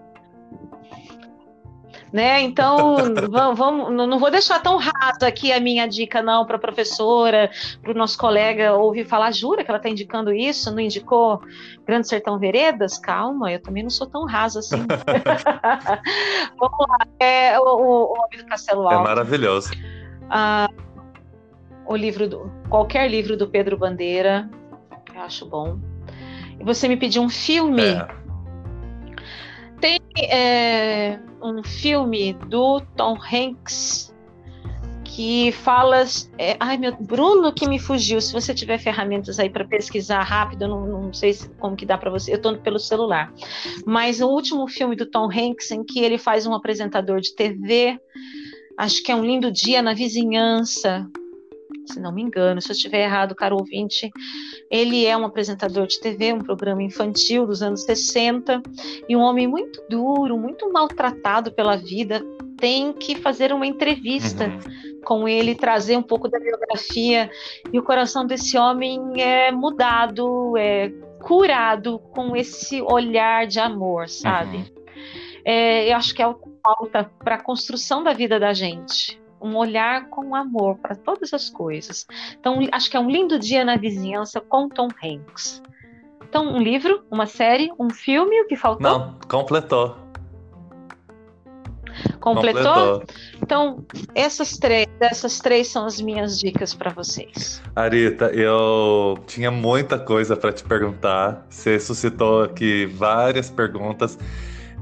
[2.12, 2.40] né?
[2.42, 2.96] Então,
[3.30, 7.50] vamos, vamos, não vou deixar tão rasa aqui a minha dica, não, para a professora,
[7.82, 10.70] para o nosso colega ouvir falar, jura que ela está indicando isso?
[10.70, 11.40] Não indicou
[11.86, 12.98] Grande Sertão Veredas?
[12.98, 14.86] Calma, eu também não sou tão rasa assim.
[16.58, 18.94] vamos lá, é o, o, o Homem do Castelo Alto.
[18.94, 19.70] É maravilhoso.
[20.28, 20.68] Ah,
[21.86, 24.48] o livro do, qualquer livro do Pedro Bandeira,
[25.14, 25.78] eu acho bom.
[26.58, 27.82] E você me pediu um filme.
[27.82, 28.25] É.
[30.18, 34.14] É, um filme do Tom Hanks
[35.04, 36.04] que fala.
[36.38, 38.20] É, ai, meu Bruno que me fugiu.
[38.20, 41.96] Se você tiver ferramentas aí para pesquisar rápido, não, não sei se, como que dá
[41.96, 42.32] para você.
[42.32, 43.32] Eu estou pelo celular.
[43.86, 47.98] Mas o último filme do Tom Hanks em que ele faz um apresentador de TV.
[48.78, 51.08] Acho que é um lindo dia na vizinhança
[51.86, 54.10] se não me engano, se eu estiver errado, caro ouvinte,
[54.70, 58.62] ele é um apresentador de TV, um programa infantil dos anos 60,
[59.08, 62.22] e um homem muito duro, muito maltratado pela vida,
[62.58, 65.00] tem que fazer uma entrevista uhum.
[65.04, 67.30] com ele, trazer um pouco da biografia,
[67.72, 74.58] e o coração desse homem é mudado, é curado com esse olhar de amor, sabe?
[74.58, 74.64] Uhum.
[75.44, 79.24] É, eu acho que é o que falta para a construção da vida da gente
[79.40, 82.06] um olhar com amor para todas as coisas.
[82.38, 85.62] Então, acho que é um lindo dia na vizinhança com Tom Hanks.
[86.28, 88.98] Então, um livro, uma série, um filme, o que faltou?
[88.98, 89.96] Não, completou.
[92.20, 92.62] Completou?
[92.62, 93.02] Completou?
[93.40, 97.62] Então, essas três, essas três são as minhas dicas para vocês.
[97.74, 101.46] Arita, eu tinha muita coisa para te perguntar.
[101.48, 104.18] Você suscitou aqui várias perguntas.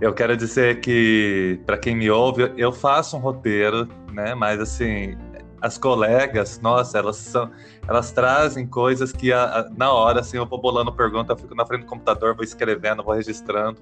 [0.00, 4.34] Eu quero dizer que, para quem me ouve, eu faço um roteiro, né?
[4.34, 5.16] Mas assim,
[5.60, 7.50] as colegas, nossa, elas são,
[7.88, 11.54] elas trazem coisas que a, a, na hora, assim, eu vou bolando pergunta, eu fico
[11.54, 13.80] na frente do computador, vou escrevendo, vou registrando.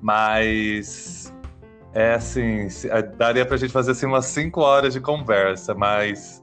[0.00, 1.32] Mas
[1.92, 2.68] é assim,
[3.16, 6.42] daria pra gente fazer assim umas cinco horas de conversa, mas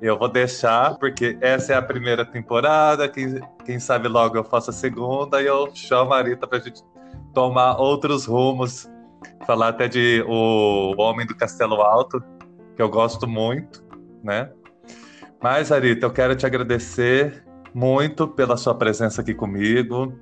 [0.00, 4.70] eu vou deixar, porque essa é a primeira temporada, quem, quem sabe logo eu faço
[4.70, 6.82] a segunda e eu chamo a Arita pra gente
[7.32, 8.90] tomar outros rumos,
[9.46, 12.22] falar até de O Homem do Castelo Alto,
[12.76, 13.82] que eu gosto muito,
[14.22, 14.50] né?
[15.42, 17.42] Mas, Arita, eu quero te agradecer
[17.74, 20.14] muito pela sua presença aqui comigo.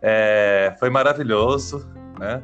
[0.00, 1.86] É, foi maravilhoso,
[2.18, 2.42] né?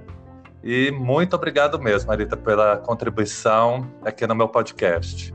[0.62, 5.34] E muito obrigado mesmo, Arita, pela contribuição aqui no meu podcast.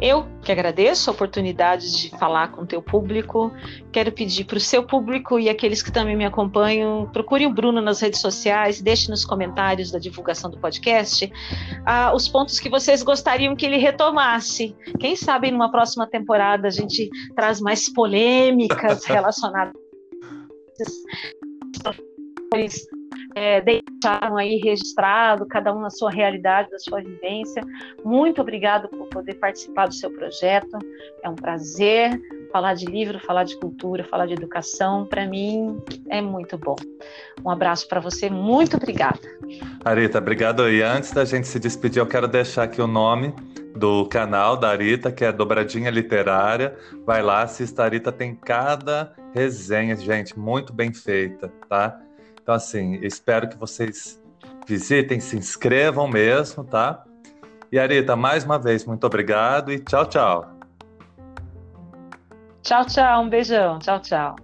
[0.00, 3.52] Eu que agradeço a oportunidade de falar com o teu público.
[3.90, 7.80] Quero pedir para o seu público e aqueles que também me acompanham, procure o Bruno
[7.80, 11.30] nas redes sociais, deixe nos comentários da divulgação do podcast
[11.84, 14.76] ah, os pontos que vocês gostariam que ele retomasse.
[15.00, 19.74] Quem sabe numa próxima temporada a gente traz mais polêmicas relacionadas
[23.38, 27.62] é, deixaram aí registrado, cada um na sua realidade, da sua vivência.
[28.04, 30.76] Muito obrigado por poder participar do seu projeto.
[31.22, 32.20] É um prazer.
[32.52, 36.76] falar de livro, falar de cultura, falar de educação, para mim é muito bom.
[37.44, 39.20] Um abraço para você, muito obrigada.
[39.84, 40.68] Arita, obrigado.
[40.68, 43.34] E antes da gente se despedir, eu quero deixar aqui o nome
[43.76, 46.74] do canal da Arita, que é Dobradinha Literária.
[47.04, 47.82] Vai lá, assista.
[47.82, 52.00] A Arita tem cada resenha, gente, muito bem feita, tá?
[52.48, 54.18] Então, assim, espero que vocês
[54.66, 57.04] visitem, se inscrevam mesmo, tá?
[57.70, 60.48] E Arita, mais uma vez, muito obrigado e tchau, tchau.
[62.62, 63.22] Tchau, tchau.
[63.22, 63.78] Um beijão.
[63.78, 64.36] Tchau, tchau.